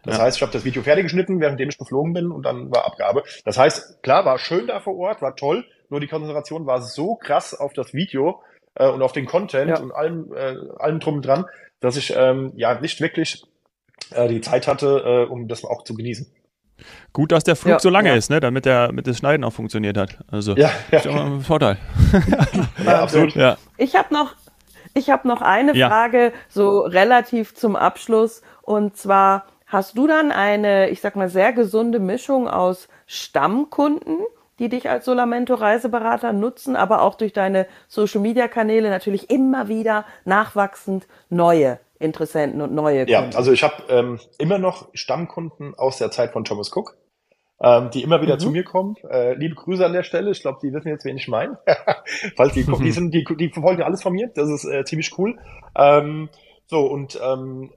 Das 0.04 0.16
ja. 0.16 0.24
heißt, 0.24 0.36
ich 0.38 0.42
habe 0.42 0.52
das 0.52 0.64
Video 0.64 0.82
fertig 0.82 1.04
geschnitten, 1.04 1.40
währenddem 1.40 1.68
ich 1.68 1.76
geflogen 1.76 2.12
bin 2.12 2.30
und 2.30 2.44
dann 2.44 2.70
war 2.70 2.86
Abgabe. 2.86 3.24
Das 3.44 3.58
heißt, 3.58 4.02
klar, 4.02 4.24
war 4.24 4.38
schön 4.38 4.66
da 4.66 4.80
vor 4.80 4.96
Ort, 4.96 5.20
war 5.20 5.36
toll, 5.36 5.66
nur 5.90 6.00
die 6.00 6.06
Konzentration 6.06 6.66
war 6.66 6.80
so 6.80 7.14
krass 7.14 7.58
auf 7.58 7.72
das 7.72 7.92
Video, 7.92 8.40
äh, 8.78 8.88
und 8.88 9.02
auf 9.02 9.12
den 9.12 9.26
Content 9.26 9.70
ja. 9.70 9.80
und 9.80 9.92
allem, 9.92 10.32
äh, 10.32 10.56
allem 10.78 11.00
drum 11.00 11.16
und 11.16 11.26
dran, 11.26 11.46
dass 11.80 11.96
ich 11.96 12.14
ähm, 12.16 12.52
ja 12.56 12.80
nicht 12.80 13.00
wirklich 13.00 13.44
äh, 14.10 14.28
die 14.28 14.40
Zeit 14.40 14.66
hatte, 14.66 15.26
äh, 15.28 15.30
um 15.30 15.48
das 15.48 15.64
auch 15.64 15.84
zu 15.84 15.94
genießen. 15.94 16.26
Gut, 17.12 17.32
dass 17.32 17.44
der 17.44 17.56
Flug 17.56 17.72
ja, 17.72 17.78
so 17.80 17.90
lange 17.90 18.10
ja. 18.10 18.14
ist, 18.14 18.30
ne, 18.30 18.40
damit 18.40 18.64
der 18.64 18.92
mit 18.92 19.06
das 19.06 19.18
Schneiden 19.18 19.44
auch 19.44 19.52
funktioniert 19.52 19.96
hat. 19.96 20.18
Also 20.30 20.54
ja, 20.54 20.70
ja. 20.90 20.98
ist 20.98 21.08
auch 21.08 21.16
ein 21.16 21.40
Vorteil. 21.40 21.76
ja, 22.84 23.02
absolut. 23.02 23.34
Ja. 23.34 23.56
Ich 23.76 23.96
habe 23.96 24.14
noch, 24.14 24.34
ich 24.94 25.10
habe 25.10 25.26
noch 25.26 25.42
eine 25.42 25.74
Frage 25.74 26.32
so 26.48 26.80
relativ 26.80 27.54
zum 27.54 27.74
Abschluss 27.74 28.42
und 28.62 28.96
zwar 28.96 29.46
hast 29.66 29.98
du 29.98 30.06
dann 30.06 30.30
eine, 30.30 30.90
ich 30.90 31.00
sag 31.00 31.16
mal 31.16 31.28
sehr 31.28 31.52
gesunde 31.52 31.98
Mischung 31.98 32.48
aus 32.48 32.88
Stammkunden 33.06 34.18
die 34.58 34.68
dich 34.68 34.88
als 34.90 35.04
Solamento 35.04 35.54
Reiseberater 35.54 36.32
nutzen, 36.32 36.76
aber 36.76 37.02
auch 37.02 37.14
durch 37.14 37.32
deine 37.32 37.66
Social 37.86 38.20
Media 38.20 38.48
Kanäle 38.48 38.90
natürlich 38.90 39.30
immer 39.30 39.68
wieder 39.68 40.04
nachwachsend 40.24 41.06
neue 41.28 41.78
Interessenten 41.98 42.60
und 42.60 42.72
neue 42.72 43.06
Kunden. 43.06 43.12
Ja, 43.12 43.36
also 43.36 43.52
ich 43.52 43.62
habe 43.62 43.82
ähm, 43.88 44.20
immer 44.38 44.58
noch 44.58 44.88
Stammkunden 44.94 45.74
aus 45.74 45.98
der 45.98 46.10
Zeit 46.10 46.32
von 46.32 46.44
Thomas 46.44 46.70
Cook, 46.74 46.96
ähm, 47.60 47.90
die 47.90 48.02
immer 48.02 48.22
wieder 48.22 48.34
mhm. 48.34 48.40
zu 48.40 48.50
mir 48.50 48.64
kommen. 48.64 48.96
Äh, 49.10 49.34
liebe 49.34 49.54
Grüße 49.54 49.84
an 49.84 49.92
der 49.92 50.04
Stelle. 50.04 50.30
Ich 50.30 50.40
glaube, 50.40 50.58
die 50.62 50.72
wissen 50.72 50.88
jetzt, 50.88 51.04
wen 51.04 51.16
ich 51.16 51.28
meine. 51.28 51.58
Falls 52.36 52.52
die 52.54 52.64
gucken, 52.64 52.84
die 52.84 52.92
sind, 52.92 53.12
die, 53.12 53.24
die 53.24 53.50
verfolgen 53.50 53.82
alles 53.82 54.02
von 54.02 54.12
mir. 54.12 54.30
Das 54.34 54.48
ist 54.48 54.64
äh, 54.64 54.84
ziemlich 54.84 55.16
cool. 55.18 55.38
Ähm, 55.76 56.28
so 56.66 56.86
und 56.86 57.18
ähm, 57.22 57.72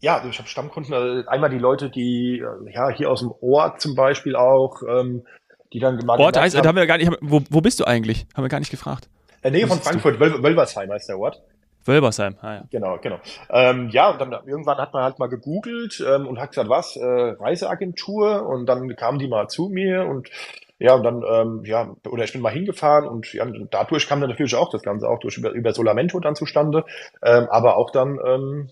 ja, 0.00 0.16
also 0.16 0.28
ich 0.28 0.38
habe 0.38 0.48
Stammkunden. 0.48 0.92
Also 0.92 1.28
einmal 1.28 1.50
die 1.50 1.58
Leute, 1.58 1.90
die 1.90 2.40
äh, 2.40 2.72
ja 2.72 2.90
hier 2.90 3.10
aus 3.10 3.20
dem 3.20 3.32
Ort 3.40 3.80
zum 3.80 3.94
Beispiel 3.94 4.36
auch. 4.36 4.82
Ähm, 4.88 5.24
die 5.72 5.80
dann 5.80 5.96
mal 6.04 6.18
Ort 6.18 6.38
heißt, 6.38 6.56
haben, 6.56 6.66
haben 6.66 6.76
wir 6.76 6.86
gar 6.86 6.98
nicht, 6.98 7.10
wo, 7.20 7.42
wo 7.50 7.60
bist 7.60 7.80
du 7.80 7.84
eigentlich? 7.84 8.26
Haben 8.34 8.44
wir 8.44 8.48
gar 8.48 8.60
nicht 8.60 8.70
gefragt. 8.70 9.08
In 9.42 9.52
der 9.52 9.60
Nähe 9.60 9.66
von 9.66 9.78
Frankfurt, 9.78 10.20
Wöl 10.20 10.42
Wölversheim 10.42 10.90
heißt 10.90 11.08
der 11.08 11.18
Ort. 11.18 11.42
Wölversheim, 11.86 12.36
ah, 12.40 12.54
ja. 12.54 12.62
Genau, 12.70 12.98
genau. 13.00 13.18
Ähm, 13.50 13.88
ja, 13.90 14.10
und 14.10 14.20
dann 14.20 14.32
irgendwann 14.46 14.78
hat 14.78 14.92
man 14.92 15.02
halt 15.02 15.18
mal 15.18 15.28
gegoogelt 15.28 16.02
ähm, 16.06 16.26
und 16.26 16.38
hat 16.38 16.50
gesagt, 16.50 16.68
was, 16.68 16.96
äh, 16.96 17.04
Reiseagentur? 17.04 18.46
Und 18.46 18.66
dann 18.66 18.94
kamen 18.96 19.18
die 19.18 19.28
mal 19.28 19.48
zu 19.48 19.68
mir 19.68 20.06
und 20.06 20.30
ja, 20.78 20.94
und 20.94 21.04
dann, 21.04 21.22
ähm, 21.26 21.64
ja, 21.64 21.94
oder 22.08 22.24
ich 22.24 22.32
bin 22.32 22.42
mal 22.42 22.52
hingefahren 22.52 23.08
und 23.08 23.32
ja, 23.32 23.46
dadurch 23.70 24.06
kam 24.06 24.20
dann 24.20 24.28
natürlich 24.28 24.54
auch 24.56 24.70
das 24.70 24.82
Ganze 24.82 25.08
auch 25.08 25.18
durch 25.18 25.38
über, 25.38 25.50
über 25.52 25.72
Solamento 25.72 26.20
dann 26.20 26.34
zustande, 26.34 26.84
ähm, 27.22 27.46
aber 27.50 27.76
auch 27.78 27.90
dann, 27.90 28.18
ähm, 28.24 28.70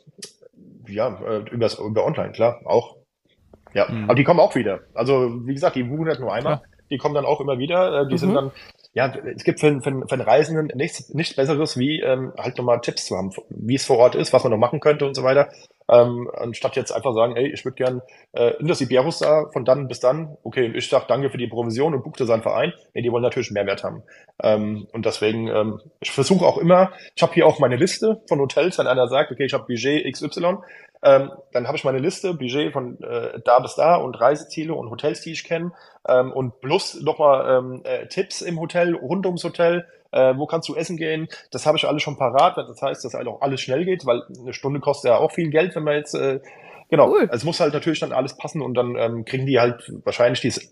ja, 0.86 1.18
äh, 1.26 1.38
übers, 1.50 1.78
über 1.78 2.04
online, 2.04 2.32
klar, 2.32 2.60
auch. 2.66 2.96
Ja, 3.72 3.90
mhm. 3.90 4.04
aber 4.04 4.14
die 4.14 4.24
kommen 4.24 4.40
auch 4.40 4.54
wieder. 4.54 4.80
Also, 4.94 5.46
wie 5.46 5.54
gesagt, 5.54 5.76
die 5.76 5.82
buchen 5.82 6.04
das 6.04 6.18
nur 6.18 6.32
einmal. 6.32 6.54
Ja 6.54 6.62
die 6.90 6.98
kommen 6.98 7.14
dann 7.14 7.24
auch 7.24 7.40
immer 7.40 7.58
wieder. 7.58 8.02
Äh, 8.02 8.06
die 8.06 8.14
mhm. 8.14 8.18
sind 8.18 8.34
dann, 8.34 8.50
ja, 8.94 9.12
es 9.34 9.42
gibt 9.42 9.58
für, 9.58 9.80
für, 9.80 9.90
für 9.90 10.12
einen 10.12 10.22
Reisenden 10.22 10.70
nichts, 10.76 11.12
nichts 11.12 11.34
Besseres, 11.34 11.76
wie 11.76 12.00
ähm, 12.00 12.32
halt 12.38 12.56
nochmal 12.56 12.80
Tipps 12.80 13.06
zu 13.06 13.16
haben, 13.16 13.32
wie 13.48 13.74
es 13.74 13.84
vor 13.84 13.98
Ort 13.98 14.14
ist, 14.14 14.32
was 14.32 14.44
man 14.44 14.52
noch 14.52 14.58
machen 14.58 14.78
könnte 14.78 15.04
und 15.04 15.14
so 15.14 15.24
weiter. 15.24 15.48
Ähm, 15.90 16.30
anstatt 16.32 16.76
jetzt 16.76 16.92
einfach 16.92 17.12
sagen, 17.12 17.36
ey, 17.36 17.52
ich 17.52 17.64
würde 17.64 17.74
gern 17.74 18.02
äh, 18.32 18.56
in 18.58 18.68
das 18.68 18.80
Iberus 18.80 19.18
da 19.18 19.50
von 19.52 19.64
dann 19.64 19.88
bis 19.88 19.98
dann, 19.98 20.36
okay, 20.44 20.72
ich 20.74 20.88
sag 20.88 21.08
danke 21.08 21.28
für 21.28 21.38
die 21.38 21.48
Provision 21.48 21.92
und 21.92 22.04
buchte 22.04 22.24
seinen 22.24 22.42
Verein. 22.42 22.72
Nee, 22.94 23.02
die 23.02 23.10
wollen 23.10 23.24
natürlich 23.24 23.50
Mehrwert 23.50 23.82
haben. 23.82 24.04
Ähm, 24.40 24.86
und 24.92 25.04
deswegen, 25.04 25.48
ähm, 25.48 25.80
ich 26.00 26.12
versuche 26.12 26.46
auch 26.46 26.58
immer, 26.58 26.92
ich 27.16 27.22
habe 27.22 27.34
hier 27.34 27.46
auch 27.46 27.58
meine 27.58 27.76
Liste 27.76 28.22
von 28.28 28.38
Hotels, 28.38 28.78
wenn 28.78 28.86
einer 28.86 29.08
sagt, 29.08 29.32
okay, 29.32 29.44
ich 29.44 29.52
habe 29.52 29.66
Budget 29.66 30.10
XY, 30.10 30.58
ähm, 31.04 31.30
dann 31.52 31.66
habe 31.66 31.76
ich 31.76 31.84
meine 31.84 31.98
Liste, 31.98 32.32
Budget 32.32 32.72
von 32.72 32.98
äh, 33.02 33.38
da 33.44 33.58
bis 33.58 33.74
da 33.74 33.96
und 33.96 34.18
Reiseziele 34.18 34.74
und 34.74 34.90
Hotels, 34.90 35.20
die 35.20 35.32
ich 35.32 35.44
kenne. 35.44 35.72
Ähm, 36.08 36.32
und 36.32 36.60
plus 36.60 37.00
nochmal 37.02 37.58
ähm, 37.58 37.82
äh, 37.84 38.06
Tipps 38.06 38.40
im 38.40 38.58
Hotel, 38.58 38.94
rund 38.94 39.26
ums 39.26 39.44
Hotel, 39.44 39.86
äh, 40.12 40.34
wo 40.36 40.46
kannst 40.46 40.68
du 40.70 40.74
essen 40.74 40.96
gehen. 40.96 41.28
Das 41.50 41.66
habe 41.66 41.76
ich 41.76 41.86
alles 41.86 42.02
schon 42.02 42.16
parat. 42.16 42.56
Das 42.56 42.80
heißt, 42.80 43.04
dass 43.04 43.12
halt 43.12 43.28
auch 43.28 43.42
alles 43.42 43.60
schnell 43.60 43.84
geht, 43.84 44.06
weil 44.06 44.22
eine 44.40 44.54
Stunde 44.54 44.80
kostet 44.80 45.10
ja 45.10 45.18
auch 45.18 45.32
viel 45.32 45.50
Geld, 45.50 45.76
wenn 45.76 45.84
man 45.84 45.96
jetzt, 45.96 46.14
äh, 46.14 46.40
genau, 46.88 47.10
cool. 47.10 47.20
also 47.22 47.34
es 47.34 47.44
muss 47.44 47.60
halt 47.60 47.74
natürlich 47.74 48.00
dann 48.00 48.12
alles 48.12 48.36
passen 48.38 48.62
und 48.62 48.72
dann 48.72 48.96
ähm, 48.96 49.24
kriegen 49.26 49.44
die 49.44 49.60
halt 49.60 49.92
wahrscheinlich 50.04 50.40
diese 50.40 50.62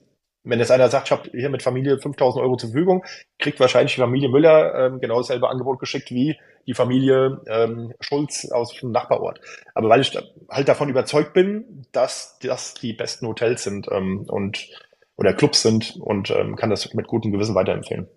wenn 0.44 0.58
jetzt 0.58 0.70
einer 0.70 0.88
sagt, 0.88 1.06
ich 1.06 1.12
habe 1.12 1.30
hier 1.30 1.50
mit 1.50 1.62
Familie 1.62 1.98
5000 1.98 2.42
Euro 2.42 2.56
zur 2.56 2.70
Verfügung, 2.70 3.04
kriegt 3.38 3.60
wahrscheinlich 3.60 3.94
die 3.94 4.00
Familie 4.00 4.28
Müller 4.28 4.74
ähm, 4.74 5.00
genau 5.00 5.18
dasselbe 5.18 5.48
Angebot 5.48 5.78
geschickt 5.78 6.10
wie 6.10 6.38
die 6.66 6.74
Familie 6.74 7.40
ähm, 7.46 7.94
Schulz 8.00 8.50
aus 8.50 8.74
dem 8.74 8.92
Nachbarort. 8.92 9.40
Aber 9.74 9.88
weil 9.88 10.00
ich 10.00 10.16
halt 10.48 10.68
davon 10.68 10.88
überzeugt 10.88 11.32
bin, 11.32 11.86
dass 11.92 12.38
das 12.40 12.74
die 12.74 12.92
besten 12.92 13.26
Hotels 13.26 13.64
sind 13.64 13.88
ähm, 13.90 14.24
und 14.28 14.68
oder 15.16 15.34
Clubs 15.34 15.62
sind 15.62 15.96
und 16.00 16.30
ähm, 16.30 16.56
kann 16.56 16.70
das 16.70 16.92
mit 16.94 17.06
gutem 17.06 17.32
Gewissen 17.32 17.54
weiterempfehlen. 17.54 18.08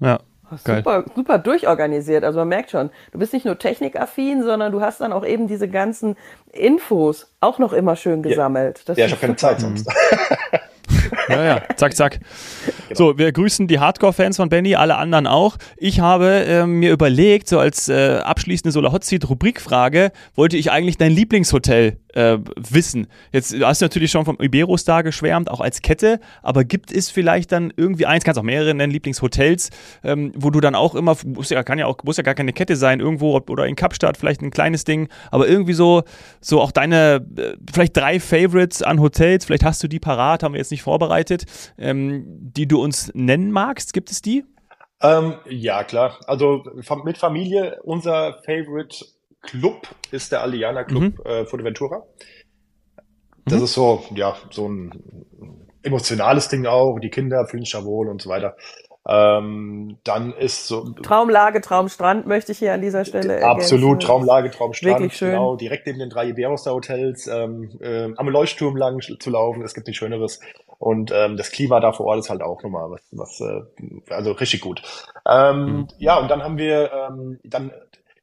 Ja, 0.00 0.18
Super, 0.64 1.04
super 1.14 1.38
durchorganisiert. 1.38 2.24
Also 2.24 2.40
man 2.40 2.48
merkt 2.48 2.70
schon, 2.70 2.90
du 3.12 3.18
bist 3.18 3.32
nicht 3.32 3.46
nur 3.46 3.58
technikaffin, 3.58 4.42
sondern 4.42 4.72
du 4.72 4.80
hast 4.80 5.00
dann 5.00 5.12
auch 5.12 5.24
eben 5.24 5.48
diese 5.48 5.68
ganzen 5.68 6.16
Infos 6.52 7.32
auch 7.40 7.58
noch 7.58 7.72
immer 7.72 7.96
schön 7.96 8.22
gesammelt. 8.22 8.86
Das 8.86 8.98
ja, 8.98 9.06
ich 9.06 9.12
habe 9.12 9.20
keine 9.20 9.36
Zeit 9.36 9.60
sonst. 9.60 9.88
Ja, 11.28 11.44
ja, 11.44 11.62
zack, 11.76 11.92
zack. 11.94 12.18
Genau. 12.98 13.10
So, 13.10 13.18
wir 13.18 13.32
grüßen 13.32 13.66
die 13.68 13.78
Hardcore-Fans 13.78 14.36
von 14.36 14.48
Benny, 14.48 14.74
alle 14.74 14.96
anderen 14.96 15.26
auch. 15.26 15.56
Ich 15.76 16.00
habe 16.00 16.44
äh, 16.44 16.66
mir 16.66 16.92
überlegt, 16.92 17.48
so 17.48 17.58
als 17.58 17.88
äh, 17.88 18.18
abschließende 18.22 18.72
Solar 18.72 18.92
Hot 18.92 19.04
Seat 19.04 19.28
Rubrikfrage, 19.28 20.12
wollte 20.34 20.56
ich 20.56 20.70
eigentlich 20.70 20.98
dein 20.98 21.12
Lieblingshotel 21.12 21.98
äh, 22.14 22.38
wissen. 22.56 23.06
Jetzt 23.32 23.54
hast 23.60 23.80
du 23.80 23.84
natürlich 23.86 24.10
schon 24.10 24.24
vom 24.24 24.38
Iberostar 24.40 25.02
geschwärmt, 25.02 25.50
auch 25.50 25.60
als 25.60 25.80
Kette, 25.82 26.20
aber 26.42 26.64
gibt 26.64 26.92
es 26.92 27.10
vielleicht 27.10 27.52
dann 27.52 27.72
irgendwie 27.76 28.06
eins, 28.06 28.24
kannst 28.24 28.38
auch 28.38 28.44
mehrere 28.44 28.74
nennen, 28.74 28.92
Lieblingshotels, 28.92 29.70
ähm, 30.04 30.32
wo 30.36 30.50
du 30.50 30.60
dann 30.60 30.74
auch 30.74 30.94
immer, 30.94 31.16
muss 31.24 31.50
ja, 31.50 31.62
kann 31.62 31.78
ja 31.78 31.86
auch, 31.86 31.98
muss 32.04 32.16
ja 32.16 32.22
gar 32.22 32.34
keine 32.34 32.52
Kette 32.52 32.76
sein, 32.76 33.00
irgendwo 33.00 33.40
oder 33.48 33.66
in 33.66 33.76
Kapstadt 33.76 34.16
vielleicht 34.16 34.42
ein 34.42 34.50
kleines 34.50 34.84
Ding, 34.84 35.08
aber 35.30 35.48
irgendwie 35.48 35.72
so, 35.72 36.02
so 36.40 36.60
auch 36.60 36.72
deine, 36.72 37.24
äh, 37.36 37.54
vielleicht 37.72 37.96
drei 37.96 38.20
Favorites 38.20 38.82
an 38.82 39.00
Hotels, 39.00 39.44
vielleicht 39.44 39.64
hast 39.64 39.82
du 39.82 39.88
die 39.88 40.00
parat, 40.00 40.42
haben 40.42 40.52
wir 40.54 40.58
jetzt 40.58 40.70
nicht 40.70 40.82
vorbereitet, 40.82 41.44
ähm, 41.78 42.24
die 42.26 42.66
du 42.66 42.81
uns 42.82 43.10
nennen 43.14 43.50
magst, 43.52 43.92
gibt 43.92 44.10
es 44.10 44.20
die? 44.20 44.44
Ähm, 45.00 45.34
ja, 45.48 45.82
klar. 45.84 46.18
Also 46.26 46.62
mit 47.04 47.18
Familie, 47.18 47.80
unser 47.82 48.40
Favorite 48.44 49.04
Club 49.42 49.88
ist 50.10 50.30
der 50.30 50.42
Aliana 50.42 50.84
Club 50.84 51.02
mhm. 51.02 51.16
äh, 51.24 51.44
Fuerteventura. 51.44 52.04
Das 53.44 53.58
mhm. 53.58 53.64
ist 53.64 53.72
so, 53.74 54.04
ja, 54.14 54.36
so 54.50 54.68
ein 54.68 55.26
emotionales 55.82 56.48
Ding 56.48 56.66
auch. 56.66 56.98
Die 57.00 57.10
Kinder 57.10 57.46
fühlen 57.46 57.64
sich 57.64 57.74
ja 57.74 57.84
wohl 57.84 58.08
und 58.08 58.22
so 58.22 58.30
weiter. 58.30 58.56
Ähm, 59.08 59.98
dann 60.04 60.32
ist 60.32 60.68
so. 60.68 60.84
Traumlage, 61.02 61.60
Traumstrand 61.60 62.26
möchte 62.28 62.52
ich 62.52 62.58
hier 62.58 62.72
an 62.72 62.82
dieser 62.82 63.04
Stelle 63.04 63.34
ergänzen. 63.34 63.62
Absolut, 63.62 64.02
Traumlage, 64.02 64.52
Traumstrand. 64.52 65.00
Wirklich 65.00 65.16
schön. 65.16 65.30
Genau, 65.30 65.56
direkt 65.56 65.86
neben 65.88 65.98
den 65.98 66.08
drei 66.08 66.28
Iberoster 66.28 66.72
Hotels, 66.72 67.26
ähm, 67.26 67.68
äh, 67.80 68.10
am 68.16 68.28
Leuchtturm 68.28 68.76
lang 68.76 69.00
zu 69.00 69.30
laufen. 69.30 69.62
Es 69.62 69.74
gibt 69.74 69.88
nichts 69.88 69.98
Schöneres. 69.98 70.38
Und 70.82 71.12
ähm, 71.14 71.36
das 71.36 71.52
Klima 71.52 71.78
da 71.78 71.92
vor 71.92 72.06
Ort 72.06 72.18
ist 72.18 72.28
halt 72.28 72.42
auch 72.42 72.60
nochmal 72.64 72.90
was, 72.90 73.02
was 73.12 73.40
äh, 73.40 73.62
also 74.12 74.32
richtig 74.32 74.62
gut. 74.62 74.82
Ähm, 75.28 75.64
mhm. 75.64 75.88
Ja, 75.98 76.18
und 76.18 76.28
dann 76.28 76.42
haben 76.42 76.58
wir 76.58 76.90
ähm, 76.92 77.38
dann 77.44 77.70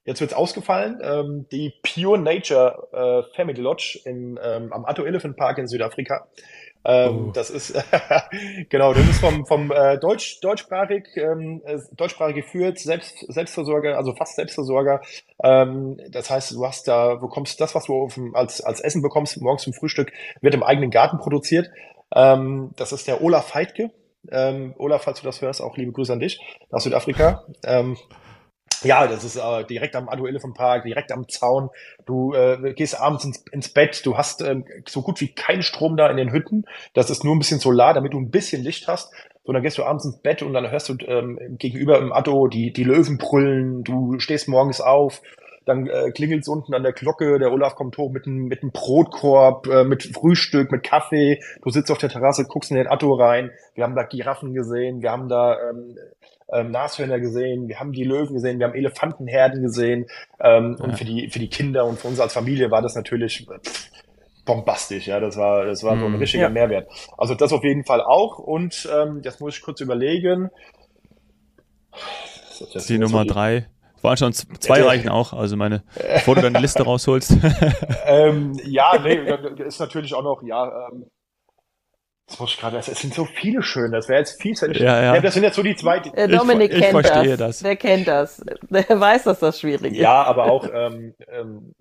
Jetzt 0.05 0.21
wird's 0.21 0.33
ausgefallen. 0.33 0.99
Ähm, 1.03 1.45
die 1.51 1.71
Pure 1.83 2.17
Nature 2.17 2.87
äh, 2.91 3.35
Family 3.35 3.61
Lodge 3.61 3.99
in, 4.05 4.39
ähm, 4.43 4.73
am 4.73 4.83
Atto 4.85 5.03
Elephant 5.03 5.37
Park 5.37 5.59
in 5.59 5.67
Südafrika. 5.67 6.25
Ähm, 6.83 7.27
oh. 7.27 7.31
Das 7.31 7.51
ist 7.51 7.75
genau, 8.69 8.93
das 8.93 9.07
ist 9.07 9.19
vom, 9.19 9.45
vom 9.45 9.71
äh, 9.71 9.99
Deutsch, 9.99 10.39
deutschsprachig, 10.41 11.09
ähm, 11.15 11.61
äh, 11.63 11.77
deutschsprachig 11.95 12.37
geführt, 12.37 12.79
Selbst, 12.79 13.19
Selbstversorger, 13.31 13.97
also 13.97 14.15
fast 14.15 14.35
Selbstversorger. 14.35 15.01
Ähm, 15.43 15.99
das 16.09 16.31
heißt, 16.31 16.53
du 16.53 16.65
hast 16.65 16.87
da, 16.87 17.15
bekommst 17.15 17.61
das, 17.61 17.75
was 17.75 17.85
du 17.85 18.01
auf, 18.01 18.19
als, 18.33 18.61
als 18.61 18.79
Essen 18.79 19.03
bekommst, 19.03 19.39
morgens 19.39 19.61
zum 19.61 19.73
Frühstück, 19.73 20.11
wird 20.41 20.55
im 20.55 20.63
eigenen 20.63 20.89
Garten 20.89 21.19
produziert. 21.19 21.69
Ähm, 22.15 22.71
das 22.75 22.91
ist 22.91 23.07
der 23.07 23.21
Olaf 23.21 23.53
Heidke. 23.53 23.91
Ähm, 24.31 24.73
Olaf, 24.77 25.03
falls 25.03 25.21
du 25.21 25.25
das 25.25 25.41
hörst, 25.41 25.61
auch 25.61 25.77
liebe 25.77 25.91
Grüße 25.91 26.11
an 26.11 26.19
dich 26.19 26.39
nach 26.71 26.81
Südafrika. 26.81 27.45
Ähm, 27.63 27.97
ja, 28.83 29.07
das 29.07 29.23
ist 29.23 29.35
äh, 29.35 29.65
direkt 29.65 29.95
am 29.95 30.07
Ado 30.07 30.25
Elephant 30.25 30.55
Park, 30.55 30.83
direkt 30.83 31.11
am 31.11 31.27
Zaun. 31.27 31.69
Du 32.05 32.33
äh, 32.33 32.73
gehst 32.73 32.99
abends 32.99 33.25
ins, 33.25 33.43
ins 33.51 33.69
Bett, 33.69 34.05
du 34.05 34.17
hast 34.17 34.41
ähm, 34.41 34.65
so 34.87 35.01
gut 35.01 35.19
wie 35.19 35.33
keinen 35.33 35.63
Strom 35.63 35.97
da 35.97 36.09
in 36.09 36.17
den 36.17 36.31
Hütten. 36.31 36.63
Das 36.93 37.09
ist 37.09 37.23
nur 37.23 37.35
ein 37.35 37.39
bisschen 37.39 37.59
Solar, 37.59 37.93
damit 37.93 38.13
du 38.13 38.19
ein 38.19 38.29
bisschen 38.29 38.63
Licht 38.63 38.87
hast. 38.87 39.11
So, 39.43 39.51
dann 39.51 39.63
gehst 39.63 39.77
du 39.77 39.83
abends 39.83 40.05
ins 40.05 40.21
Bett 40.21 40.43
und 40.43 40.53
dann 40.53 40.69
hörst 40.69 40.89
du 40.89 40.95
ähm, 41.07 41.57
gegenüber 41.57 41.99
im 41.99 42.13
Addo 42.13 42.47
die, 42.47 42.71
die 42.71 42.83
Löwen 42.83 43.17
brüllen, 43.17 43.83
du 43.83 44.19
stehst 44.19 44.47
morgens 44.47 44.79
auf, 44.79 45.21
dann 45.65 45.87
äh, 45.87 46.11
klingelt 46.11 46.41
es 46.41 46.47
unten 46.47 46.73
an 46.73 46.83
der 46.83 46.93
Glocke, 46.93 47.39
der 47.39 47.51
Olaf 47.51 47.75
kommt 47.75 47.97
hoch 47.97 48.11
mit 48.11 48.25
einem 48.25 48.45
mit 48.45 48.61
einem 48.61 48.71
Brotkorb, 48.71 49.67
äh, 49.67 49.83
mit 49.83 50.03
Frühstück, 50.03 50.71
mit 50.71 50.83
Kaffee. 50.83 51.39
Du 51.63 51.69
sitzt 51.69 51.91
auf 51.91 51.97
der 51.97 52.09
Terrasse, 52.09 52.45
guckst 52.45 52.71
in 52.71 52.77
den 52.77 52.87
Atto 52.87 53.13
rein. 53.13 53.51
Wir 53.75 53.83
haben 53.83 53.95
da 53.95 54.03
Giraffen 54.03 54.53
gesehen, 54.53 55.01
wir 55.01 55.11
haben 55.11 55.29
da 55.29 55.57
ähm, 55.69 55.97
ähm, 56.51 56.71
Nashörner 56.71 57.19
gesehen, 57.19 57.67
wir 57.67 57.79
haben 57.79 57.91
die 57.91 58.03
Löwen 58.03 58.33
gesehen, 58.33 58.59
wir 58.59 58.67
haben 58.67 58.75
Elefantenherden 58.75 59.61
gesehen. 59.61 60.07
Ähm, 60.39 60.75
ja. 60.79 60.85
Und 60.85 60.97
für 60.97 61.05
die, 61.05 61.29
für 61.29 61.39
die 61.39 61.49
Kinder 61.49 61.85
und 61.85 61.99
für 61.99 62.07
uns 62.07 62.19
als 62.19 62.33
Familie 62.33 62.71
war 62.71 62.81
das 62.81 62.95
natürlich 62.95 63.47
pff, 63.47 63.89
bombastisch, 64.45 65.07
ja. 65.07 65.19
Das 65.19 65.37
war, 65.37 65.65
das 65.65 65.83
war 65.83 65.97
so 65.97 66.05
ein 66.05 66.13
mhm. 66.13 66.19
richtiger 66.19 66.43
ja. 66.43 66.49
Mehrwert. 66.49 66.89
Also 67.17 67.35
das 67.35 67.53
auf 67.53 67.63
jeden 67.63 67.85
Fall 67.85 68.01
auch. 68.01 68.39
Und 68.39 68.89
ähm, 68.93 69.21
das 69.21 69.39
muss 69.39 69.55
ich 69.55 69.61
kurz 69.61 69.81
überlegen. 69.81 70.49
Das 72.59 72.75
ist 72.75 72.89
die 72.89 72.97
Nummer 72.97 73.23
so 73.23 73.33
drei. 73.33 73.67
Waren 74.01 74.17
schon 74.17 74.33
zwei 74.33 74.81
reichen 74.81 75.09
auch, 75.09 75.33
also 75.33 75.55
meine, 75.57 75.83
bevor 75.95 76.35
du 76.35 76.41
deine 76.41 76.59
Liste 76.61 76.83
rausholst. 76.83 77.35
ähm, 78.05 78.59
ja, 78.63 78.97
nee, 79.03 79.19
ist 79.65 79.79
natürlich 79.79 80.13
auch 80.13 80.23
noch, 80.23 80.41
ja, 80.43 80.87
ähm, 80.89 81.05
das 82.27 82.39
muss 82.39 82.51
ich 82.51 82.59
gerade, 82.59 82.77
es 82.77 82.85
sind 82.85 83.13
so 83.13 83.25
viele 83.25 83.63
schöne, 83.63 83.97
das 83.97 84.07
wäre 84.07 84.19
jetzt 84.19 84.43
ich, 84.45 84.61
ja, 84.61 85.01
ja. 85.01 85.15
ja, 85.15 85.21
das 85.21 85.33
sind 85.33 85.43
jetzt 85.43 85.55
so 85.55 85.63
die 85.63 85.75
zwei. 85.75 85.99
Der 85.99 86.27
Dominik 86.27 86.71
ich, 86.71 86.79
kennt 86.79 87.05
das. 87.05 87.37
das. 87.37 87.59
Der 87.59 87.75
kennt 87.75 88.07
das. 88.07 88.45
Der 88.69 88.99
weiß, 88.99 89.23
dass 89.23 89.39
das 89.39 89.59
schwierig 89.59 89.93
ist. 89.93 89.99
Ja, 89.99 90.23
aber 90.23 90.45
auch, 90.45 90.67
ähm, 90.71 91.15
ähm, 91.27 91.73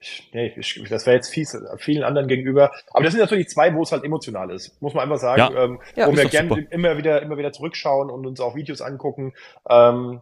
ich, 0.00 0.30
nee, 0.32 0.52
ich, 0.56 0.82
das 0.88 1.06
wäre 1.06 1.16
jetzt 1.16 1.28
fies 1.28 1.56
vielen 1.76 2.02
anderen 2.02 2.28
gegenüber. 2.28 2.72
Aber 2.92 3.04
das 3.04 3.12
sind 3.12 3.20
natürlich 3.20 3.48
zwei, 3.48 3.74
wo 3.74 3.82
es 3.82 3.92
halt 3.92 4.04
emotional 4.04 4.50
ist, 4.50 4.80
muss 4.80 4.94
man 4.94 5.04
einfach 5.04 5.18
sagen, 5.18 5.54
ja. 5.54 5.64
ähm, 5.64 5.80
ja, 5.94 6.08
wo 6.08 6.16
wir 6.16 6.24
gerne 6.24 6.66
immer 6.70 6.96
wieder, 6.96 7.22
immer 7.22 7.36
wieder 7.36 7.52
zurückschauen 7.52 8.10
und 8.10 8.26
uns 8.26 8.40
auch 8.40 8.56
Videos 8.56 8.80
angucken. 8.80 9.34
Ähm, 9.68 10.20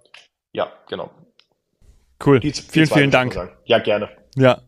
ja, 0.53 0.73
genau. 0.89 1.11
Cool. 2.25 2.41
Die, 2.41 2.53
die 2.53 2.61
vielen, 2.61 2.87
vielen 2.87 3.11
Dank. 3.11 3.39
Ja, 3.65 3.79
gerne. 3.79 4.09
Ja, 4.37 4.61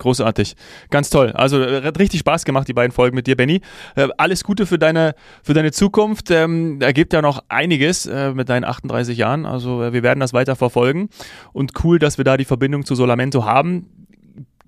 Großartig. 0.00 0.56
Ganz 0.88 1.10
toll. 1.10 1.30
Also 1.32 1.62
äh, 1.62 1.82
hat 1.82 1.98
richtig 1.98 2.20
Spaß 2.20 2.44
gemacht, 2.44 2.66
die 2.66 2.72
beiden 2.72 2.90
Folgen 2.90 3.14
mit 3.14 3.26
dir, 3.26 3.36
Benny. 3.36 3.60
Äh, 3.96 4.08
alles 4.16 4.44
Gute 4.44 4.64
für 4.64 4.78
deine, 4.78 5.14
für 5.42 5.52
deine 5.52 5.72
Zukunft. 5.72 6.30
Ähm, 6.30 6.78
da 6.80 6.90
gibt 6.92 7.12
ja 7.12 7.20
noch 7.20 7.44
einiges 7.48 8.06
äh, 8.06 8.32
mit 8.32 8.48
deinen 8.48 8.64
38 8.64 9.16
Jahren. 9.16 9.44
Also 9.44 9.82
äh, 9.82 9.92
wir 9.92 10.02
werden 10.02 10.18
das 10.18 10.32
weiter 10.32 10.56
verfolgen. 10.56 11.10
Und 11.52 11.84
cool, 11.84 11.98
dass 11.98 12.16
wir 12.16 12.24
da 12.24 12.38
die 12.38 12.46
Verbindung 12.46 12.86
zu 12.86 12.94
Solamento 12.94 13.44
haben. 13.44 13.99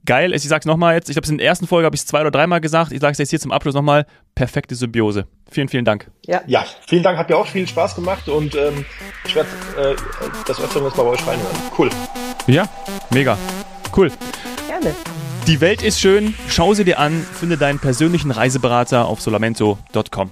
Geil, 0.05 0.35
ich 0.35 0.43
sag's 0.43 0.67
nochmal 0.67 0.95
jetzt, 0.95 1.11
ich 1.11 1.17
habe 1.17 1.25
es 1.25 1.31
in 1.31 1.39
der 1.39 1.47
ersten 1.47 1.67
Folge 1.69 1.87
habe 1.87 1.95
ich 1.95 2.01
es 2.01 2.07
zwei 2.07 2.23
oder 2.23 2.33
dreimal 2.33 2.61
gesagt, 2.61 2.91
ich 2.91 3.01
sage 3.01 3.13
es 3.13 3.19
jetzt 3.19 3.31
hier 3.31 3.39
zum 3.39 3.53
Abschluss 3.53 3.75
nochmal, 3.75 4.05
perfekte 4.35 4.75
Symbiose. 4.75 5.27
Vielen, 5.49 5.69
vielen 5.69 5.85
Dank. 5.85 6.11
Ja, 6.27 6.41
ja 6.47 6.65
vielen 6.89 7.05
Dank, 7.05 7.19
hat 7.19 7.29
mir 7.29 7.37
auch 7.37 7.47
viel 7.47 7.69
Spaß 7.69 7.95
gemacht 7.95 8.29
und 8.29 8.57
ähm, 8.57 8.85
ich 9.25 9.37
werde 9.37 9.49
äh, 9.79 9.95
das 10.47 10.61
öfter 10.61 10.83
was 10.83 10.95
bei 10.95 11.05
euch 11.05 11.25
reinhören. 11.25 11.57
Cool. 11.79 11.91
Ja, 12.49 12.69
mega. 13.11 13.39
Cool. 13.97 14.11
Gerne. 14.67 14.93
Die 15.47 15.61
Welt 15.61 15.83
ist 15.83 16.01
schön, 16.01 16.35
schau 16.49 16.75
sie 16.75 16.85
dir 16.85 16.99
an, 16.99 17.25
finde 17.35 17.57
deinen 17.57 17.79
persönlichen 17.79 18.33
Reiseberater 18.33 19.07
auf 19.07 19.21
solamento.com. 19.21 20.31